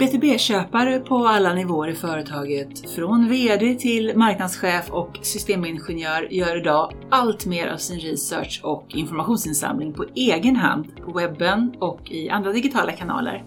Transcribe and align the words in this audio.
BTB-köpare 0.00 0.98
på 0.98 1.26
alla 1.26 1.54
nivåer 1.54 1.88
i 1.88 1.94
företaget, 1.94 2.90
från 2.90 3.28
VD 3.28 3.74
till 3.74 4.16
marknadschef 4.16 4.90
och 4.90 5.18
systemingenjör, 5.22 6.28
gör 6.30 6.56
idag 6.56 6.94
allt 7.10 7.46
mer 7.46 7.68
av 7.68 7.76
sin 7.76 8.00
research 8.00 8.60
och 8.62 8.84
informationsinsamling 8.88 9.92
på 9.92 10.04
egen 10.14 10.56
hand 10.56 10.86
på 11.04 11.12
webben 11.12 11.74
och 11.78 12.10
i 12.10 12.30
andra 12.30 12.52
digitala 12.52 12.92
kanaler. 12.92 13.44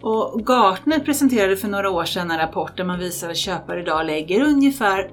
Och 0.00 0.40
Gartner 0.46 0.98
presenterade 0.98 1.56
för 1.56 1.68
några 1.68 1.90
år 1.90 2.04
sedan 2.04 2.30
en 2.30 2.38
rapport 2.38 2.76
där 2.76 2.84
man 2.84 2.98
visar 2.98 3.30
att 3.30 3.36
köpare 3.36 3.82
idag 3.82 4.06
lägger 4.06 4.42
ungefär 4.42 5.10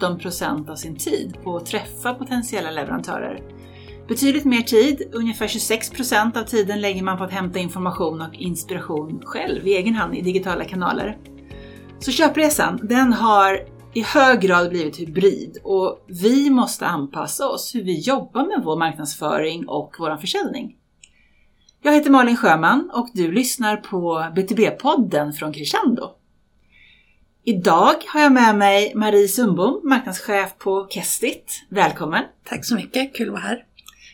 17% 0.00 0.70
av 0.70 0.76
sin 0.76 0.96
tid 0.96 1.36
på 1.44 1.56
att 1.56 1.66
träffa 1.66 2.14
potentiella 2.14 2.70
leverantörer. 2.70 3.40
Betydligt 4.10 4.44
mer 4.44 4.62
tid, 4.62 5.02
ungefär 5.12 5.48
26 5.48 5.90
procent 5.90 6.36
av 6.36 6.44
tiden 6.44 6.80
lägger 6.80 7.02
man 7.02 7.18
på 7.18 7.24
att 7.24 7.30
hämta 7.30 7.58
information 7.58 8.22
och 8.22 8.34
inspiration 8.34 9.22
själv 9.24 9.68
i 9.68 9.76
egen 9.76 9.94
hand 9.94 10.14
i 10.14 10.20
digitala 10.20 10.64
kanaler. 10.64 11.18
Så 11.98 12.12
köpresan, 12.12 12.80
den 12.82 13.12
har 13.12 13.60
i 13.94 14.02
hög 14.02 14.40
grad 14.40 14.70
blivit 14.70 15.00
hybrid 15.00 15.58
och 15.62 16.04
vi 16.08 16.50
måste 16.50 16.86
anpassa 16.86 17.48
oss 17.48 17.74
hur 17.74 17.82
vi 17.82 18.00
jobbar 18.00 18.46
med 18.46 18.64
vår 18.64 18.76
marknadsföring 18.76 19.68
och 19.68 19.96
vår 19.98 20.16
försäljning. 20.16 20.76
Jag 21.82 21.92
heter 21.92 22.10
Malin 22.10 22.36
Sjöman 22.36 22.90
och 22.92 23.08
du 23.14 23.32
lyssnar 23.32 23.76
på 23.76 24.26
BTB-podden 24.36 25.32
från 25.32 25.52
Crescendo. 25.52 26.10
Idag 27.44 27.94
har 28.06 28.20
jag 28.20 28.32
med 28.32 28.56
mig 28.56 28.92
Marie 28.94 29.28
Sundbom, 29.28 29.80
marknadschef 29.84 30.58
på 30.58 30.86
Kestit. 30.90 31.66
Välkommen! 31.68 32.24
Tack 32.44 32.64
så 32.64 32.74
mycket, 32.74 33.14
kul 33.14 33.28
att 33.28 33.32
vara 33.32 33.42
här. 33.42 33.64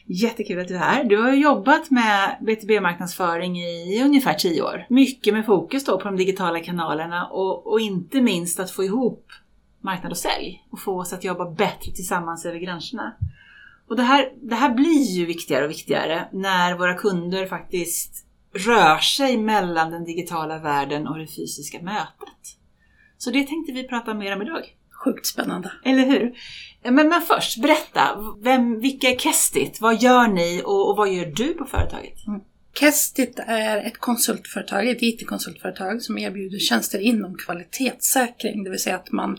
Jättekul 0.09 0.61
att 0.61 0.69
du 0.69 0.75
är 0.75 0.79
här. 0.79 1.05
Du 1.05 1.17
har 1.17 1.33
jobbat 1.33 1.91
med 1.91 2.37
BTB-marknadsföring 2.41 3.59
i 3.61 4.03
ungefär 4.05 4.35
10 4.35 4.63
år. 4.63 4.87
Mycket 4.89 5.35
med 5.35 5.47
fokus 5.47 5.85
då 5.85 5.99
på 5.99 6.05
de 6.05 6.17
digitala 6.17 6.61
kanalerna 6.61 7.27
och, 7.27 7.67
och 7.67 7.81
inte 7.81 8.21
minst 8.21 8.61
att 8.61 8.71
få 8.71 8.85
ihop 8.85 9.33
marknad 9.81 10.13
och 10.13 10.19
sälj 10.19 10.67
och 10.71 10.81
få 10.81 11.01
oss 11.01 11.13
att 11.13 11.25
jobba 11.25 11.51
bättre 11.51 11.93
tillsammans 11.93 12.47
över 12.47 12.59
gränserna. 12.59 13.17
Och 13.89 13.97
det 13.97 14.03
här, 14.03 14.33
det 14.43 14.55
här 14.55 14.75
blir 14.75 15.05
ju 15.05 15.27
viktigare 15.27 15.65
och 15.65 15.71
viktigare 15.71 16.29
när 16.33 16.79
våra 16.79 16.95
kunder 16.95 17.47
faktiskt 17.47 18.27
rör 18.55 18.99
sig 18.99 19.37
mellan 19.37 19.91
den 19.91 20.05
digitala 20.05 20.59
världen 20.59 21.07
och 21.07 21.19
det 21.19 21.27
fysiska 21.27 21.83
mötet. 21.83 22.59
Så 23.19 23.31
det 23.31 23.47
tänkte 23.47 23.73
vi 23.73 23.89
prata 23.89 24.15
mer 24.15 24.37
om 24.37 24.43
idag. 24.43 24.76
Sjukt 25.05 25.27
spännande. 25.27 25.73
Eller 25.85 26.07
hur? 26.07 26.33
Men, 26.83 27.09
men 27.09 27.23
först, 27.23 27.63
berätta. 27.63 28.01
Vem, 28.43 28.81
vilka 28.81 29.09
är 29.09 29.17
Kestit? 29.17 29.81
Vad 29.81 30.03
gör 30.03 30.29
ni 30.29 30.63
och, 30.65 30.91
och 30.91 30.97
vad 30.97 31.13
gör 31.13 31.27
du 31.27 31.55
på 31.55 31.65
företaget? 31.65 32.27
Mm. 32.27 32.41
Kestit 32.79 33.39
är 33.47 33.77
ett 33.79 33.99
konsultföretag, 33.99 34.89
ett 34.89 35.03
IT-konsultföretag 35.03 36.03
som 36.03 36.19
erbjuder 36.19 36.59
tjänster 36.59 36.99
inom 36.99 37.35
kvalitetssäkring. 37.35 38.65
Det 38.65 38.71
vill 38.71 38.79
säga 38.79 38.97
att 38.97 39.13
man 39.13 39.39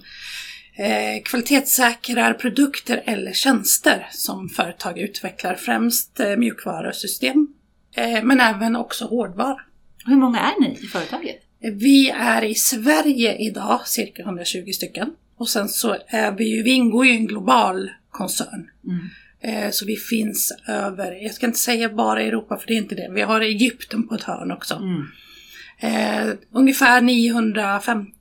eh, 0.78 1.24
kvalitetssäkrar 1.24 2.34
produkter 2.34 3.04
eller 3.06 3.34
tjänster 3.34 4.08
som 4.12 4.50
företag 4.50 5.00
utvecklar. 5.00 5.56
Främst 5.56 6.20
eh, 6.20 6.36
mjukvarusystem, 6.36 7.48
eh, 7.96 8.24
men 8.24 8.40
även 8.40 8.76
också 8.76 9.06
hårdvara. 9.06 9.62
Hur 10.06 10.16
många 10.16 10.40
är 10.40 10.62
ni 10.62 10.80
i 10.82 10.88
företaget? 10.88 11.38
Vi 11.60 12.10
är 12.10 12.44
i 12.44 12.56
Sverige 12.56 13.38
idag 13.38 13.88
cirka 13.88 14.22
120 14.22 14.72
stycken. 14.72 15.10
Och 15.38 15.50
sen 15.50 15.70
så 15.70 15.98
är 16.08 16.32
vi 16.32 16.56
ju, 16.56 16.64
vi 16.64 16.72
ingår 16.72 17.06
ju 17.06 17.14
i 17.14 17.18
en 17.18 17.28
global 17.28 17.92
koncern. 18.10 18.70
Mm. 18.86 19.10
Eh, 19.40 19.72
så 19.72 19.86
vi 19.86 19.96
finns 19.96 20.54
över, 20.68 21.24
jag 21.24 21.34
ska 21.34 21.46
inte 21.46 21.60
säga 21.60 21.90
bara 21.90 22.22
Europa 22.22 22.58
för 22.58 22.68
det 22.68 22.74
är 22.74 22.78
inte 22.78 22.96
det, 22.96 23.12
vi 23.14 23.22
har 23.22 23.42
Egypten 23.42 24.08
på 24.08 24.16
ett 24.16 24.24
hörn 24.24 24.52
också. 24.52 24.76
Mm. 24.76 25.06
Eh, 25.80 26.34
ungefär 26.52 27.02
950 27.02 28.12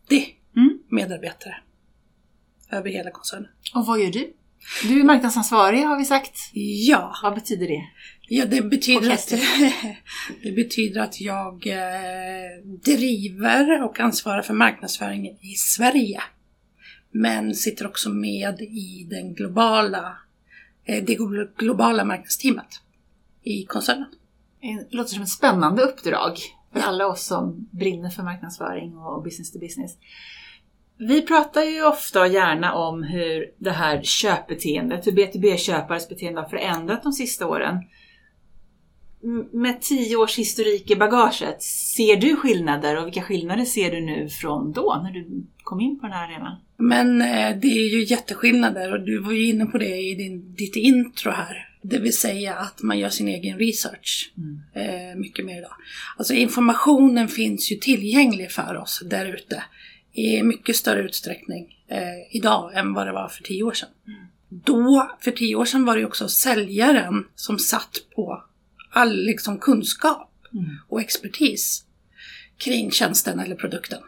mm. 0.56 0.78
medarbetare 0.90 1.56
över 2.70 2.90
hela 2.90 3.10
koncernen. 3.10 3.48
Och 3.74 3.86
vad 3.86 4.00
gör 4.00 4.10
du? 4.10 4.32
Du 4.82 5.00
är 5.00 5.04
marknadsansvarig 5.04 5.82
har 5.82 5.98
vi 5.98 6.04
sagt. 6.04 6.50
Ja. 6.88 7.16
Vad 7.22 7.34
betyder 7.34 7.66
det? 7.66 7.82
Ja, 8.28 8.46
det 8.46 8.62
betyder, 8.62 9.10
att, 9.10 9.28
det 10.42 10.52
betyder 10.52 11.00
att 11.00 11.20
jag 11.20 11.66
eh, 11.66 12.64
driver 12.84 13.82
och 13.82 14.00
ansvarar 14.00 14.42
för 14.42 14.54
marknadsföringen 14.54 15.36
i 15.40 15.54
Sverige. 15.54 16.22
Men 17.18 17.54
sitter 17.54 17.86
också 17.86 18.10
med 18.10 18.60
i 18.60 19.06
den 19.10 19.34
globala, 19.34 20.18
eh, 20.84 21.04
det 21.04 21.18
globala 21.58 22.04
marknadsteamet 22.04 22.80
i 23.42 23.64
koncernen. 23.64 24.06
Det 24.60 24.96
låter 24.96 25.14
som 25.14 25.22
ett 25.22 25.28
spännande 25.28 25.82
uppdrag 25.82 26.38
för 26.72 26.80
alla 26.80 27.06
oss 27.06 27.26
som 27.26 27.68
brinner 27.70 28.10
för 28.10 28.22
marknadsföring 28.22 28.96
och 28.96 29.22
business 29.22 29.52
to 29.52 29.58
business. 29.58 29.98
Vi 30.98 31.22
pratar 31.22 31.62
ju 31.62 31.86
ofta 31.86 32.20
och 32.20 32.28
gärna 32.28 32.74
om 32.74 33.02
hur 33.02 33.52
det 33.58 33.70
här 33.70 34.02
köpbeteendet, 34.02 35.06
hur 35.06 35.12
B2B-köpares 35.12 36.08
beteende 36.08 36.40
har 36.40 36.48
förändrat 36.48 37.02
de 37.02 37.12
sista 37.12 37.46
åren. 37.46 37.84
Med 39.52 39.82
tio 39.82 40.16
års 40.16 40.38
historik 40.38 40.90
i 40.90 40.96
bagaget, 40.96 41.62
ser 41.62 42.16
du 42.16 42.36
skillnader 42.36 42.96
och 42.96 43.06
vilka 43.06 43.22
skillnader 43.22 43.64
ser 43.64 43.90
du 43.90 44.00
nu 44.00 44.28
från 44.28 44.72
då, 44.72 45.00
när 45.04 45.10
du 45.10 45.46
kom 45.62 45.80
in 45.80 46.00
på 46.00 46.06
den 46.06 46.12
här 46.12 46.28
arenan? 46.28 46.56
Men 46.76 47.22
eh, 47.22 47.56
det 47.56 47.68
är 47.68 47.88
ju 47.88 48.04
jätteskillnader 48.04 48.92
och 48.92 49.00
du 49.00 49.18
var 49.18 49.32
ju 49.32 49.46
inne 49.46 49.66
på 49.66 49.78
det 49.78 49.96
i 49.96 50.14
din, 50.14 50.54
ditt 50.54 50.76
intro 50.76 51.30
här. 51.30 51.68
Det 51.82 51.98
vill 51.98 52.16
säga 52.16 52.54
att 52.54 52.82
man 52.82 52.98
gör 52.98 53.08
sin 53.08 53.28
egen 53.28 53.58
research 53.58 54.32
mm. 54.36 54.60
eh, 54.74 55.16
mycket 55.16 55.44
mer 55.44 55.58
idag. 55.58 55.76
Alltså 56.16 56.34
informationen 56.34 57.28
finns 57.28 57.72
ju 57.72 57.76
tillgänglig 57.76 58.50
för 58.50 58.76
oss 58.76 59.02
där 59.10 59.26
ute 59.26 59.62
i 60.12 60.42
mycket 60.42 60.76
större 60.76 61.02
utsträckning 61.02 61.76
eh, 61.88 62.36
idag 62.36 62.74
än 62.74 62.92
vad 62.92 63.06
det 63.06 63.12
var 63.12 63.28
för 63.28 63.42
tio 63.42 63.62
år 63.62 63.72
sedan. 63.72 63.88
Mm. 64.06 64.26
Då, 64.48 65.10
för 65.20 65.30
tio 65.30 65.56
år 65.56 65.64
sedan, 65.64 65.84
var 65.84 65.96
det 65.96 66.04
också 66.04 66.28
säljaren 66.28 67.26
som 67.34 67.58
satt 67.58 67.98
på 68.14 68.44
all 68.90 69.24
liksom, 69.24 69.58
kunskap 69.58 70.32
mm. 70.52 70.64
och 70.88 71.00
expertis 71.00 71.84
kring 72.58 72.90
tjänsten 72.90 73.40
eller 73.40 73.56
produkten. 73.56 74.02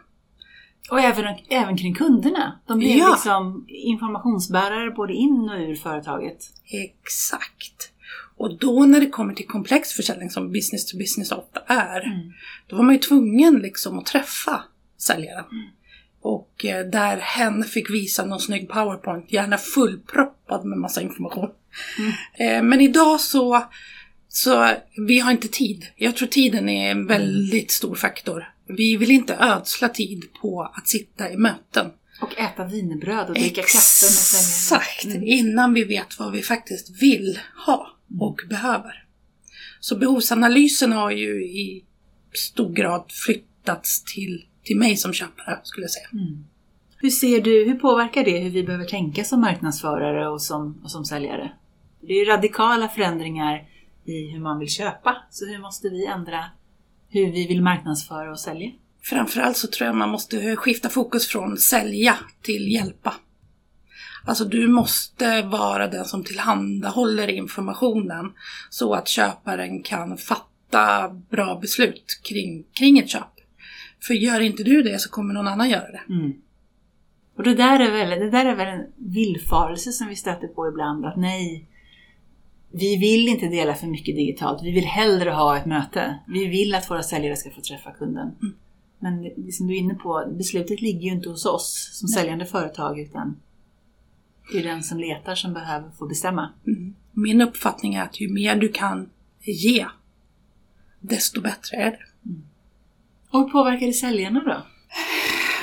Och 0.91 0.99
även, 0.99 1.35
även 1.49 1.77
kring 1.77 1.95
kunderna. 1.95 2.59
De 2.67 2.79
blir 2.79 2.97
ja. 2.97 3.09
liksom 3.11 3.65
informationsbärare 3.67 4.91
både 4.91 5.13
in 5.13 5.49
och 5.49 5.59
ur 5.59 5.75
företaget. 5.75 6.37
Exakt. 6.71 7.91
Och 8.37 8.57
då 8.57 8.85
när 8.85 8.99
det 8.99 9.09
kommer 9.09 9.33
till 9.33 9.47
komplex 9.47 9.91
försäljning 9.93 10.29
som 10.29 10.51
business 10.51 10.85
to 10.85 10.97
business 10.97 11.31
ofta 11.31 11.59
är, 11.67 12.01
mm. 12.05 12.33
då 12.67 12.75
var 12.75 12.83
man 12.83 12.95
ju 12.95 12.99
tvungen 12.99 13.59
liksom 13.59 13.99
att 13.99 14.05
träffa 14.05 14.63
säljaren. 14.97 15.45
Mm. 15.51 15.67
Och 16.21 16.65
eh, 16.65 16.85
där 16.85 17.17
hen 17.17 17.63
fick 17.63 17.89
visa 17.89 18.25
någon 18.25 18.39
snygg 18.39 18.69
powerpoint, 18.69 19.31
gärna 19.31 19.57
fullproppad 19.57 20.65
med 20.65 20.77
massa 20.77 21.01
information. 21.01 21.49
Mm. 21.97 22.11
Eh, 22.33 22.63
men 22.69 22.81
idag 22.81 23.19
så, 23.19 23.63
så, 24.27 24.69
vi 25.07 25.19
har 25.19 25.31
inte 25.31 25.47
tid. 25.47 25.85
Jag 25.95 26.15
tror 26.15 26.27
tiden 26.27 26.69
är 26.69 26.91
en 26.91 27.07
väldigt 27.07 27.71
stor 27.71 27.95
faktor. 27.95 28.49
Vi 28.77 28.97
vill 28.97 29.11
inte 29.11 29.35
ödsla 29.35 29.89
tid 29.89 30.33
på 30.41 30.71
att 30.73 30.87
sitta 30.87 31.31
i 31.31 31.37
möten. 31.37 31.91
Och 32.21 32.39
äta 32.39 32.65
wienerbröd 32.65 33.29
och 33.29 33.35
dricka 33.35 33.61
kaffe 33.61 34.05
med 34.05 34.11
säljaren. 34.11 34.85
Exakt! 34.85 35.05
Mm. 35.05 35.23
Innan 35.23 35.73
vi 35.73 35.83
vet 35.83 36.19
vad 36.19 36.31
vi 36.31 36.41
faktiskt 36.41 37.01
vill 37.01 37.39
ha 37.65 37.87
och 38.19 38.39
mm. 38.39 38.49
behöver. 38.49 39.05
Så 39.79 39.97
behovsanalysen 39.97 40.91
har 40.91 41.11
ju 41.11 41.45
i 41.45 41.85
stor 42.33 42.73
grad 42.73 43.11
flyttats 43.11 44.03
till 44.03 44.45
till 44.69 44.77
mig 44.77 44.95
som 44.95 45.13
köpare 45.13 45.59
skulle 45.63 45.83
jag 45.83 45.91
säga. 45.91 46.07
Mm. 46.13 46.45
Hur 46.97 47.09
ser 47.09 47.41
du, 47.41 47.65
hur 47.65 47.75
påverkar 47.75 48.23
det 48.23 48.39
hur 48.39 48.49
vi 48.49 48.63
behöver 48.63 48.85
tänka 48.85 49.23
som 49.23 49.41
marknadsförare 49.41 50.29
och 50.29 50.41
som, 50.41 50.81
och 50.83 50.91
som 50.91 51.05
säljare? 51.05 51.51
Det 52.01 52.13
är 52.13 52.17
ju 52.17 52.25
radikala 52.25 52.87
förändringar 52.87 53.67
i 54.05 54.31
hur 54.31 54.39
man 54.39 54.59
vill 54.59 54.69
köpa, 54.69 55.17
så 55.31 55.45
hur 55.45 55.59
måste 55.59 55.89
vi 55.89 56.05
ändra 56.05 56.45
hur 57.09 57.31
vi 57.31 57.47
vill 57.47 57.61
marknadsföra 57.61 58.31
och 58.31 58.39
sälja? 58.39 58.71
Framförallt 59.01 59.57
så 59.57 59.67
tror 59.67 59.87
jag 59.87 59.95
man 59.95 60.09
måste 60.09 60.55
skifta 60.55 60.89
fokus 60.89 61.27
från 61.27 61.57
sälja 61.57 62.15
till 62.41 62.71
hjälpa. 62.71 63.13
Alltså 64.25 64.45
du 64.45 64.67
måste 64.67 65.41
vara 65.41 65.87
den 65.87 66.05
som 66.05 66.23
tillhandahåller 66.23 67.27
informationen 67.27 68.31
så 68.69 68.93
att 68.93 69.07
köparen 69.07 69.83
kan 69.83 70.17
fatta 70.17 71.09
bra 71.29 71.59
beslut 71.61 72.21
kring, 72.23 72.63
kring 72.73 72.99
ett 72.99 73.09
köp. 73.09 73.23
För 74.07 74.13
gör 74.13 74.39
inte 74.39 74.63
du 74.63 74.83
det 74.83 74.99
så 74.99 75.09
kommer 75.09 75.33
någon 75.33 75.47
annan 75.47 75.69
göra 75.69 75.91
det. 75.91 76.01
Mm. 76.09 76.33
Och 77.35 77.43
det 77.43 77.55
där, 77.55 77.79
är 77.79 77.91
väl, 77.91 78.19
det 78.19 78.29
där 78.29 78.45
är 78.45 78.55
väl 78.55 78.67
en 78.67 78.85
villfarelse 78.95 79.91
som 79.91 80.07
vi 80.07 80.15
stöter 80.15 80.47
på 80.47 80.67
ibland, 80.67 81.05
att 81.05 81.17
nej, 81.17 81.68
vi 82.71 82.97
vill 82.97 83.27
inte 83.27 83.47
dela 83.47 83.75
för 83.75 83.87
mycket 83.87 84.15
digitalt, 84.15 84.63
vi 84.63 84.71
vill 84.71 84.85
hellre 84.85 85.29
ha 85.29 85.57
ett 85.57 85.65
möte. 85.65 86.19
Vi 86.27 86.47
vill 86.47 86.75
att 86.75 86.89
våra 86.89 87.03
säljare 87.03 87.35
ska 87.35 87.51
få 87.51 87.61
träffa 87.61 87.91
kunden. 87.91 88.27
Mm. 88.41 88.53
Men 88.99 89.23
det 89.37 89.51
som 89.51 89.67
du 89.67 89.73
är 89.73 89.79
inne 89.79 89.93
på, 89.93 90.25
beslutet 90.37 90.81
ligger 90.81 91.01
ju 91.01 91.11
inte 91.11 91.29
hos 91.29 91.45
oss 91.45 91.89
som 91.93 92.07
nej. 92.11 92.13
säljande 92.13 92.45
företag, 92.45 92.99
utan 92.99 93.39
det 94.51 94.59
är 94.59 94.63
den 94.63 94.83
som 94.83 94.99
letar 94.99 95.35
som 95.35 95.53
behöver 95.53 95.89
få 95.99 96.07
bestämma. 96.07 96.49
Mm. 96.67 96.95
Min 97.11 97.41
uppfattning 97.41 97.95
är 97.95 98.03
att 98.03 98.21
ju 98.21 98.29
mer 98.29 98.55
du 98.55 98.69
kan 98.69 99.09
ge, 99.41 99.85
desto 100.99 101.41
bättre 101.41 101.77
är 101.77 101.91
det. 101.91 102.05
Och 103.31 103.39
hur 103.39 103.49
påverkar 103.49 103.87
det 103.87 103.93
säljarna 103.93 104.43
då? 104.45 104.65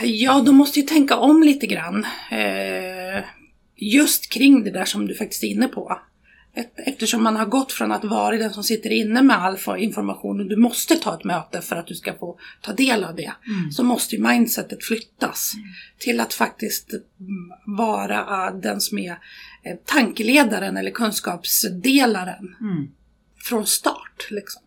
Ja, 0.06 0.43
de 0.47 0.56
måste 0.56 0.81
ju 0.81 0.87
tänka 0.87 1.17
om 1.17 1.43
lite 1.43 1.67
grann. 1.67 2.06
Eh, 2.31 3.25
just 3.76 4.32
kring 4.32 4.64
det 4.64 4.70
där 4.70 4.85
som 4.85 5.06
du 5.06 5.14
faktiskt 5.14 5.44
är 5.44 5.49
inne 5.49 5.69
på. 5.69 5.99
Eftersom 6.76 7.23
man 7.23 7.37
har 7.37 7.47
gått 7.47 7.73
från 7.73 7.93
att 7.93 8.05
vara 8.05 8.37
den 8.37 8.53
som 8.53 8.64
sitter 8.64 8.91
inne 8.91 9.23
med 9.23 9.37
all 9.37 9.58
information 9.79 10.41
och 10.41 10.47
du 10.47 10.56
måste 10.56 10.97
ta 10.97 11.14
ett 11.14 11.25
möte 11.25 11.61
för 11.61 11.76
att 11.76 11.87
du 11.87 11.94
ska 11.94 12.14
få 12.14 12.38
ta 12.61 12.73
del 12.73 13.05
av 13.05 13.17
det. 13.17 13.32
Mm. 13.47 13.70
Så 13.70 13.85
måste 13.85 14.17
ju 14.17 14.23
mindsetet 14.23 14.85
flyttas 14.85 15.53
mm. 15.55 15.69
till 15.99 16.20
att 16.20 16.35
faktiskt 16.35 16.91
vara 17.67 18.50
den 18.50 18.81
som 18.81 18.99
är 18.99 19.19
eh, 19.62 19.76
tankeledaren 19.85 20.76
eller 20.76 20.91
kunskapsdelaren. 20.91 22.56
Mm. 22.61 22.88
Från 23.37 23.67
start 23.67 24.29
liksom. 24.31 24.62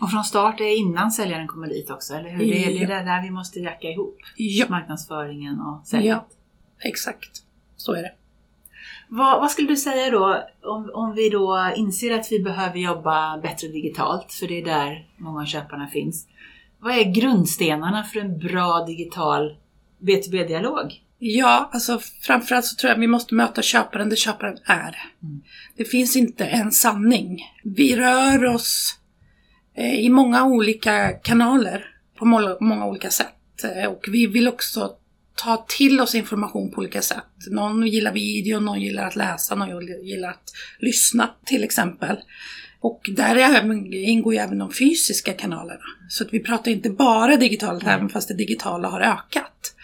Och 0.00 0.10
från 0.10 0.24
start 0.24 0.60
är 0.60 0.76
innan 0.76 1.10
säljaren 1.10 1.46
kommer 1.46 1.68
dit 1.68 1.90
också, 1.90 2.14
eller 2.14 2.30
hur? 2.30 2.38
Det 2.38 2.64
är, 2.64 2.86
det 2.86 2.94
är 2.94 3.04
där 3.04 3.22
vi 3.22 3.30
måste 3.30 3.58
jacka 3.60 3.88
ihop 3.88 4.18
ja. 4.36 4.66
marknadsföringen 4.68 5.60
och 5.60 5.86
säljandet. 5.86 6.26
Ja, 6.30 6.88
exakt. 6.88 7.42
Så 7.76 7.92
är 7.92 8.02
det. 8.02 8.12
Vad, 9.08 9.40
vad, 9.40 9.50
skulle 9.50 9.68
du 9.68 9.76
säga 9.76 10.10
då 10.10 10.42
om, 10.62 10.90
om 10.94 11.14
vi 11.14 11.28
då 11.28 11.72
inser 11.76 12.18
att 12.18 12.32
vi 12.32 12.40
behöver 12.40 12.78
jobba 12.78 13.38
bättre 13.38 13.68
digitalt, 13.68 14.32
för 14.32 14.48
det 14.48 14.60
är 14.60 14.64
där 14.64 15.08
många 15.16 15.40
av 15.40 15.46
köparna 15.46 15.86
finns. 15.86 16.26
Vad 16.80 16.98
är 16.98 17.04
grundstenarna 17.04 18.04
för 18.04 18.20
en 18.20 18.38
bra 18.38 18.84
digital 18.86 19.56
B2B-dialog? 20.00 21.02
Ja, 21.18 21.70
alltså 21.72 22.00
framförallt 22.22 22.64
så 22.64 22.76
tror 22.76 22.88
jag 22.88 22.96
att 22.96 23.02
vi 23.02 23.06
måste 23.06 23.34
möta 23.34 23.62
köparen 23.62 24.08
där 24.08 24.16
köparen 24.16 24.58
är. 24.64 24.96
Mm. 25.22 25.42
Det 25.76 25.84
finns 25.84 26.16
inte 26.16 26.44
en 26.44 26.72
sanning. 26.72 27.40
Vi 27.64 27.96
rör 27.96 28.44
oss 28.44 28.98
eh, 29.74 30.00
i 30.00 30.08
många 30.08 30.44
olika 30.44 31.12
kanaler 31.12 31.84
på 32.18 32.24
många, 32.24 32.56
många 32.60 32.86
olika 32.86 33.10
sätt. 33.10 33.64
Eh, 33.64 33.90
och 33.90 34.04
vi 34.08 34.26
vill 34.26 34.48
också 34.48 34.90
ta 35.42 35.64
till 35.68 36.00
oss 36.00 36.14
information 36.14 36.70
på 36.70 36.78
olika 36.78 37.02
sätt. 37.02 37.24
Någon 37.50 37.86
gillar 37.86 38.12
video, 38.12 38.60
någon 38.60 38.80
gillar 38.80 39.06
att 39.06 39.16
läsa, 39.16 39.54
någon 39.54 39.86
gillar 39.86 40.28
att 40.28 40.52
lyssna 40.78 41.34
till 41.44 41.64
exempel. 41.64 42.16
Och 42.80 43.00
där 43.16 43.72
ingår 43.94 44.34
ju 44.34 44.40
även 44.40 44.58
de 44.58 44.72
fysiska 44.72 45.32
kanalerna. 45.32 45.80
Så 46.08 46.24
att 46.24 46.32
vi 46.32 46.40
pratar 46.40 46.70
inte 46.70 46.90
bara 46.90 47.36
digitalt, 47.36 47.82
mm. 47.82 47.94
även 47.94 48.08
fast 48.08 48.28
det 48.28 48.34
digitala 48.34 48.88
har 48.88 49.00
ökat. 49.00 49.74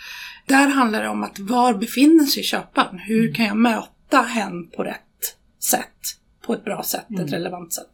Där 0.46 0.68
handlar 0.68 1.02
det 1.02 1.08
om 1.08 1.22
att 1.22 1.38
var 1.38 1.74
befinner 1.74 2.24
sig 2.24 2.42
köparen? 2.42 2.98
Hur 2.98 3.20
mm. 3.20 3.34
kan 3.34 3.46
jag 3.46 3.56
möta 3.56 4.22
hen 4.22 4.70
på 4.70 4.82
rätt 4.82 5.36
sätt? 5.62 6.18
På 6.46 6.54
ett 6.54 6.64
bra 6.64 6.82
sätt, 6.82 7.10
mm. 7.10 7.24
ett 7.24 7.32
relevant 7.32 7.72
sätt. 7.72 7.90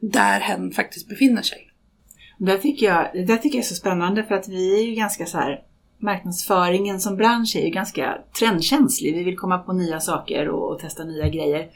Där 0.00 0.40
hen 0.40 0.72
faktiskt 0.72 1.08
befinner 1.08 1.42
sig. 1.42 1.68
Det 2.38 2.58
tycker, 2.58 2.86
jag, 2.86 3.26
det 3.26 3.36
tycker 3.36 3.58
jag 3.58 3.64
är 3.64 3.68
så 3.68 3.74
spännande 3.74 4.24
för 4.24 4.34
att 4.34 4.48
vi 4.48 4.80
är 4.80 4.86
ju 4.86 4.94
ganska 4.94 5.26
så 5.26 5.38
här 5.38 5.60
marknadsföringen 6.02 7.00
som 7.00 7.16
bransch 7.16 7.56
är 7.56 7.64
ju 7.64 7.70
ganska 7.70 8.18
trendkänslig. 8.38 9.14
Vi 9.14 9.24
vill 9.24 9.38
komma 9.38 9.58
på 9.58 9.72
nya 9.72 10.00
saker 10.00 10.48
och, 10.48 10.72
och 10.72 10.78
testa 10.78 11.04
nya 11.04 11.28
grejer. 11.28 11.70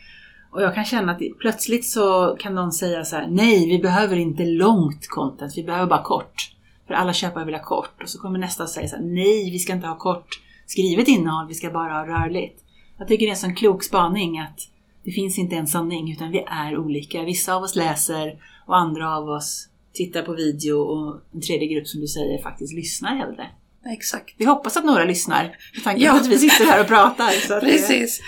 Och 0.51 0.63
jag 0.63 0.75
kan 0.75 0.85
känna 0.85 1.13
att 1.13 1.21
plötsligt 1.41 1.87
så 1.87 2.37
kan 2.41 2.55
någon 2.55 2.73
säga 2.73 3.05
så 3.05 3.17
här, 3.17 3.27
nej 3.31 3.69
vi 3.69 3.79
behöver 3.79 4.17
inte 4.17 4.45
långt 4.45 5.09
content, 5.09 5.53
vi 5.57 5.63
behöver 5.63 5.87
bara 5.87 6.03
kort. 6.03 6.53
För 6.87 6.95
alla 6.95 7.13
köpare 7.13 7.45
vill 7.45 7.55
ha 7.55 7.63
kort. 7.63 8.03
Och 8.03 8.09
så 8.09 8.19
kommer 8.19 8.39
nästa 8.39 8.63
och 8.63 8.69
säger 8.69 8.89
så 8.89 8.97
här, 8.97 9.03
nej 9.03 9.51
vi 9.51 9.59
ska 9.59 9.73
inte 9.73 9.87
ha 9.87 9.99
kort 9.99 10.41
skrivet 10.67 11.09
innehåll, 11.09 11.49
vi 11.49 11.55
ska 11.55 11.71
bara 11.71 11.93
ha 11.93 12.07
rörligt. 12.07 12.63
Jag 12.99 13.09
tycker 13.09 13.27
det 13.27 13.31
är 13.31 13.35
en 13.35 13.37
sån 13.37 13.55
klok 13.55 13.85
spaning 13.85 14.39
att 14.39 14.69
det 15.05 15.11
finns 15.13 15.39
inte 15.39 15.57
en 15.57 15.67
sanning 15.67 16.13
utan 16.13 16.31
vi 16.31 16.45
är 16.47 16.79
olika. 16.79 17.23
Vissa 17.23 17.55
av 17.55 17.63
oss 17.63 17.77
läser 17.77 18.39
och 18.67 18.77
andra 18.77 19.17
av 19.17 19.29
oss 19.29 19.69
tittar 19.93 20.23
på 20.23 20.33
video 20.33 20.79
och 20.79 21.21
en 21.35 21.41
tredje 21.41 21.69
grupp 21.69 21.87
som 21.87 22.01
du 22.01 22.07
säger 22.07 22.43
faktiskt 22.43 22.75
lyssnar 22.75 23.17
hellre. 23.17 23.51
Exakt. 23.93 24.35
Vi 24.37 24.45
hoppas 24.45 24.77
att 24.77 24.85
några 24.85 25.05
lyssnar 25.05 25.57
med 25.75 25.85
tanke 25.85 26.03
ja. 26.03 26.13
på 26.13 26.17
att 26.17 26.27
vi 26.27 26.39
sitter 26.39 26.65
här 26.65 26.81
och 26.81 26.87
pratar. 26.87 27.61
Precis. 27.61 28.21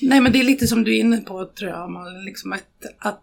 Det... 0.00 0.08
Nej 0.08 0.20
men 0.20 0.32
det 0.32 0.40
är 0.40 0.44
lite 0.44 0.66
som 0.66 0.84
du 0.84 0.96
är 0.96 1.00
inne 1.00 1.16
på 1.16 1.44
tror 1.46 1.70
jag, 1.70 1.90
man, 1.90 2.24
liksom 2.24 2.52
att, 2.52 2.86
att 2.98 3.22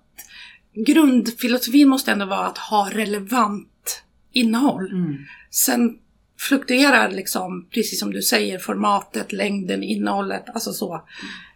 grundfilosofin 0.73 1.89
måste 1.89 2.11
ändå 2.11 2.25
vara 2.25 2.45
att 2.47 2.57
ha 2.57 2.89
relevant 2.91 4.03
innehåll. 4.31 4.91
Mm. 4.91 5.17
Sen 5.49 5.97
fluktuerar 6.39 7.11
liksom, 7.11 7.67
precis 7.71 7.99
som 7.99 8.13
du 8.13 8.21
säger, 8.21 8.59
formatet, 8.59 9.33
längden, 9.33 9.83
innehållet, 9.83 10.43
alltså 10.53 10.73
så. 10.73 11.01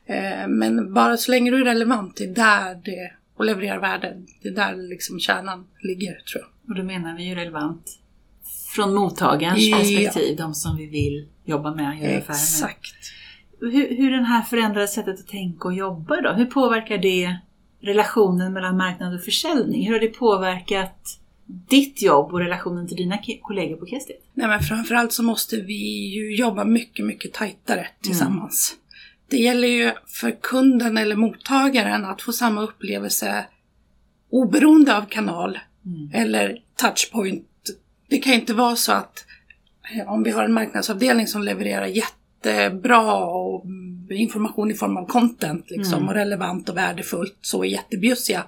Mm. 0.07 0.60
men 0.60 0.94
bara 0.94 1.18
så 1.18 1.31
länge 1.31 1.51
du 1.51 1.62
är 1.62 1.66
relevant, 1.66 2.18
det 2.18 2.24
är 2.24 2.36
där 2.36 2.81
det, 2.83 3.12
och 3.38 3.45
levererar 3.45 3.80
värde, 3.80 4.16
det 4.42 4.50
är 4.50 4.54
där 4.54 4.75
liksom 4.75 5.19
kärnan 5.19 5.68
ligger 5.81 6.13
tror 6.13 6.44
jag. 6.44 6.69
Och 6.69 6.75
då 6.75 6.83
menar 6.83 7.18
vi 7.18 7.24
ju 7.24 7.36
relevant 7.36 8.00
från 8.75 8.94
mottagarens 8.94 9.68
ja. 9.68 9.77
perspektiv, 9.77 10.38
de 10.38 10.54
som 10.54 10.77
vi 10.77 10.86
vill 10.86 11.27
jobba 11.45 11.75
med 11.75 11.89
och 11.89 11.95
göra 11.95 12.18
affärer 12.18 12.27
med. 12.27 12.36
Exakt. 12.36 12.95
Hur, 13.60 13.98
hur 13.98 14.12
den 14.12 14.25
här 14.25 14.42
förändrade 14.42 14.88
sättet 14.88 15.19
att 15.19 15.27
tänka 15.27 15.68
och 15.68 15.74
jobba 15.74 16.22
då, 16.22 16.33
hur 16.33 16.45
påverkar 16.45 16.98
det 16.98 17.38
relationen 17.81 18.54
mellan 18.54 18.77
marknad 18.77 19.16
och 19.16 19.24
försäljning? 19.24 19.88
Hur 19.88 19.94
har 19.94 20.00
det 20.00 20.07
påverkat 20.07 21.19
ditt 21.69 22.01
jobb 22.01 22.33
och 22.33 22.39
relationen 22.39 22.88
till 22.88 22.98
dina 22.98 23.18
kollegor 23.42 23.77
på 23.77 23.86
Kestit? 23.86 24.25
Nej 24.33 24.48
men 24.48 24.60
framförallt 24.60 25.13
så 25.13 25.24
måste 25.24 25.56
vi 25.56 26.13
ju 26.13 26.36
jobba 26.36 26.63
mycket, 26.63 27.06
mycket 27.06 27.33
tajtare 27.33 27.88
tillsammans. 28.01 28.75
Mm. 28.75 28.81
Det 29.30 29.38
gäller 29.38 29.68
ju 29.68 29.92
för 30.07 30.31
kunden 30.42 30.98
eller 30.98 31.16
mottagaren 31.16 32.06
att 32.06 32.22
få 32.22 32.31
samma 32.31 32.62
upplevelse 32.62 33.45
oberoende 34.30 34.98
av 34.98 35.06
kanal 35.06 35.60
mm. 35.86 36.10
eller 36.13 36.57
touchpoint 36.75 37.48
det 38.07 38.18
kan 38.18 38.34
inte 38.34 38.54
vara 38.54 38.75
så 38.75 38.92
att 38.92 39.25
eh, 39.96 40.12
om 40.12 40.24
vi 40.24 40.31
har 40.31 40.44
en 40.44 40.54
marknadsavdelning 40.54 41.28
som 41.28 41.44
levererar 41.44 41.86
jättebra 41.86 43.25
och 43.25 43.66
information 44.10 44.72
i 44.72 44.74
form 44.74 44.98
av 44.98 45.06
content 45.06 45.66
liksom, 45.69 45.98
mm. 45.98 46.07
och 46.10 46.13
relevant 46.13 46.69
och 46.69 46.78
värdefullt, 46.78 47.38
så 47.42 47.63
är 47.63 47.68
jättebjussiga. 47.68 48.44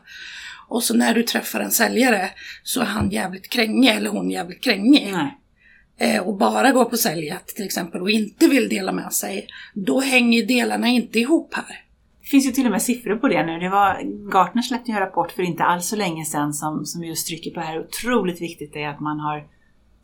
Och 0.68 0.84
så 0.84 0.96
när 0.96 1.14
du 1.14 1.24
träffar 1.24 1.60
en 1.60 1.72
säljare 1.72 2.30
så 2.64 2.82
är 2.82 2.86
han 2.86 3.10
jävligt 3.10 3.50
krängig 3.50 3.90
eller 3.90 4.10
hon 4.10 4.32
jävligt 4.32 4.64
krängig. 4.64 5.16
Eh, 6.00 6.22
och 6.22 6.38
bara 6.38 6.72
går 6.72 6.86
på 6.86 6.98
säljet 6.98 7.48
till 7.48 7.66
exempel 7.66 8.02
och 8.02 8.10
inte 8.10 8.48
vill 8.48 8.70
dela 8.70 8.92
med 8.92 9.14
sig. 9.14 9.48
Då 9.74 10.00
hänger 10.00 10.46
delarna 10.46 10.88
inte 10.88 11.20
ihop 11.20 11.54
här. 11.54 11.84
Det 12.22 12.28
finns 12.28 12.48
ju 12.48 12.52
till 12.52 12.66
och 12.66 12.72
med 12.72 12.82
siffror 12.82 13.16
på 13.16 13.28
det 13.28 13.46
nu. 13.46 13.60
Det 13.60 13.70
var, 13.70 14.02
Gartner 14.34 14.62
släppte 14.62 14.92
en 14.92 15.00
rapport 15.00 15.32
för 15.32 15.44
inte 15.44 15.64
alls 15.64 15.88
så 15.88 15.96
länge 15.96 16.26
sedan 16.26 16.54
som, 16.54 16.86
som 16.86 17.04
just 17.04 17.28
trycker 17.28 17.52
på 17.52 17.60
det 17.60 17.66
här 17.66 17.80
otroligt 17.80 18.42
viktigt 18.42 18.76
är 18.76 18.88
att 18.88 19.00
man 19.00 19.20
har 19.20 19.44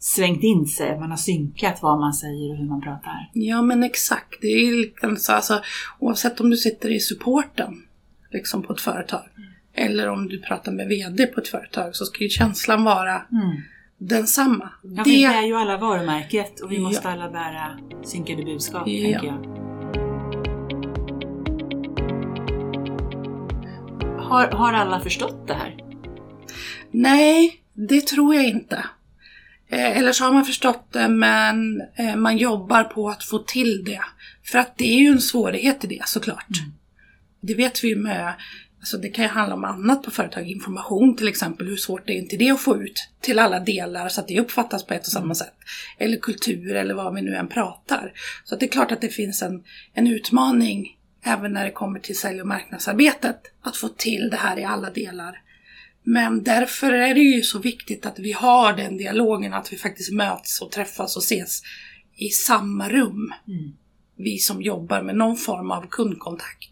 svängt 0.03 0.43
in 0.43 0.65
sig, 0.65 1.00
man 1.00 1.10
har 1.10 1.17
synkat 1.17 1.81
vad 1.81 2.00
man 2.00 2.13
säger 2.13 2.51
och 2.51 2.57
hur 2.57 2.65
man 2.65 2.81
pratar. 2.81 3.29
Ja 3.33 3.62
men 3.62 3.83
exakt, 3.83 4.41
det 4.41 4.48
är 4.48 4.77
liksom 4.77 5.17
så, 5.17 5.33
alltså, 5.33 5.62
oavsett 6.00 6.39
om 6.39 6.50
du 6.50 6.57
sitter 6.57 6.91
i 6.91 7.00
supporten 7.00 7.83
liksom 8.31 8.63
på 8.63 8.74
ett 8.74 8.81
företag 8.81 9.22
mm. 9.38 9.50
eller 9.74 10.10
om 10.10 10.27
du 10.27 10.41
pratar 10.41 10.72
med 10.72 10.88
VD 10.88 11.25
på 11.25 11.39
ett 11.39 11.48
företag 11.48 11.95
så 11.95 12.05
ska 12.05 12.24
ju 12.24 12.29
känslan 12.29 12.83
vara 12.83 13.22
mm. 13.31 13.62
densamma. 13.98 14.69
Ja, 14.81 15.03
det... 15.03 15.10
Vi 15.10 15.24
är 15.24 15.41
ju 15.41 15.55
alla 15.55 15.77
varumärket 15.77 16.60
och 16.60 16.72
vi 16.72 16.79
måste 16.79 17.10
alla 17.10 17.29
bära 17.29 17.79
synkade 18.03 18.43
budskap, 18.43 18.88
ja. 18.88 19.12
tänker 19.12 19.27
jag. 19.27 19.63
Har, 24.19 24.48
har 24.48 24.74
alla 24.74 25.00
förstått 25.00 25.48
det 25.48 25.53
här? 25.53 25.77
Nej, 26.91 27.62
det 27.74 28.07
tror 28.07 28.36
jag 28.36 28.45
inte. 28.45 28.86
Eh, 29.74 29.98
eller 29.98 30.12
så 30.12 30.24
har 30.24 30.34
man 30.34 30.46
förstått 30.46 30.88
det 30.92 31.08
men 31.08 31.82
eh, 31.96 32.15
man 32.15 32.38
jobbar 32.38 32.84
på 32.84 33.10
att 33.10 33.24
få 33.24 33.39
till 33.39 33.84
det. 33.86 34.01
För 34.44 34.60
att 34.60 34.77
det 34.77 34.94
är 34.94 35.00
ju 35.00 35.08
en 35.08 35.22
svårighet 35.22 35.84
i 35.84 35.88
det 35.88 36.01
såklart. 36.06 36.60
Mm. 36.60 36.74
Det 37.42 37.53
vet 37.53 37.84
vi 37.84 37.88
ju 37.88 37.96
med, 37.96 38.34
alltså 38.80 38.98
det 38.98 39.10
kan 39.10 39.25
ju 39.25 39.30
handla 39.30 39.56
om 39.56 39.63
annat 39.63 40.03
på 40.03 40.12
företag, 40.12 40.48
information 40.48 41.15
till 41.15 41.27
exempel, 41.27 41.68
hur 41.68 41.75
svårt 41.75 42.08
det 42.08 42.13
är 42.13 42.18
inte 42.18 42.38
det 42.38 42.50
att 42.50 42.62
få 42.62 42.84
ut 42.84 43.10
till 43.22 43.39
alla 43.39 43.60
delar 43.60 44.10
så 44.10 44.22
att 44.22 44.27
det 44.27 44.39
uppfattas 44.39 44.86
på 44.86 44.94
ett 44.94 45.06
och 45.06 45.12
samma 45.12 45.24
mm. 45.24 45.36
sätt. 45.36 45.56
Eller 45.98 46.18
kultur 46.18 46.75
eller 46.75 46.94
vad 46.94 47.15
vi 47.15 47.22
nu 47.22 47.36
än 47.36 47.48
pratar. 47.48 48.13
Så 48.44 48.56
det 48.56 48.65
är 48.65 48.70
klart 48.70 48.92
att 48.92 49.01
det 49.01 49.10
finns 49.10 49.42
en, 49.42 49.63
en 49.94 50.08
utmaning 50.08 50.98
även 51.24 51.53
när 51.53 51.65
det 51.65 51.72
kommer 51.72 52.00
till 52.00 52.18
sälj 52.18 52.42
och 52.42 52.48
marknadsarbetet, 52.48 53.42
att 53.62 53.77
få 53.77 53.88
till 53.88 54.30
det 54.32 54.38
här 54.38 54.60
i 54.60 54.63
alla 54.63 54.89
delar. 54.89 55.43
Men 56.03 56.43
därför 56.43 56.91
är 56.91 57.13
det 57.13 57.19
ju 57.19 57.41
så 57.41 57.60
viktigt 57.60 58.05
att 58.05 58.19
vi 58.19 58.31
har 58.31 58.74
den 58.74 58.98
dialogen, 58.98 59.53
att 59.53 59.74
vi 59.74 59.77
faktiskt 59.77 60.13
möts 60.13 60.62
och 60.62 60.72
träffas 60.72 61.15
och 61.15 61.24
ses 61.24 61.62
i 62.15 62.29
samma 62.29 62.89
rum. 62.89 63.33
Mm. 63.48 63.74
Vi 64.15 64.38
som 64.38 64.62
jobbar 64.62 65.01
med 65.01 65.15
någon 65.15 65.38
form 65.38 65.72
av 65.72 65.88
kundkontakt. 65.89 66.69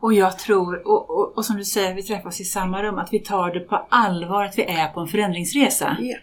Och 0.00 0.14
jag 0.14 0.38
tror, 0.38 0.86
och, 0.88 1.10
och, 1.10 1.36
och, 1.36 1.44
som 1.44 1.56
du 1.56 1.64
säger, 1.64 1.94
vi 1.94 2.02
träffas 2.02 2.40
i 2.40 2.44
samma 2.44 2.82
rum, 2.82 2.98
att 2.98 3.12
vi 3.12 3.18
tar 3.18 3.54
det 3.54 3.60
på 3.60 3.86
allvar 3.90 4.44
att 4.44 4.58
vi 4.58 4.62
är 4.62 4.88
på 4.88 5.00
en 5.00 5.08
förändringsresa. 5.08 5.96
Yeah. 6.00 6.20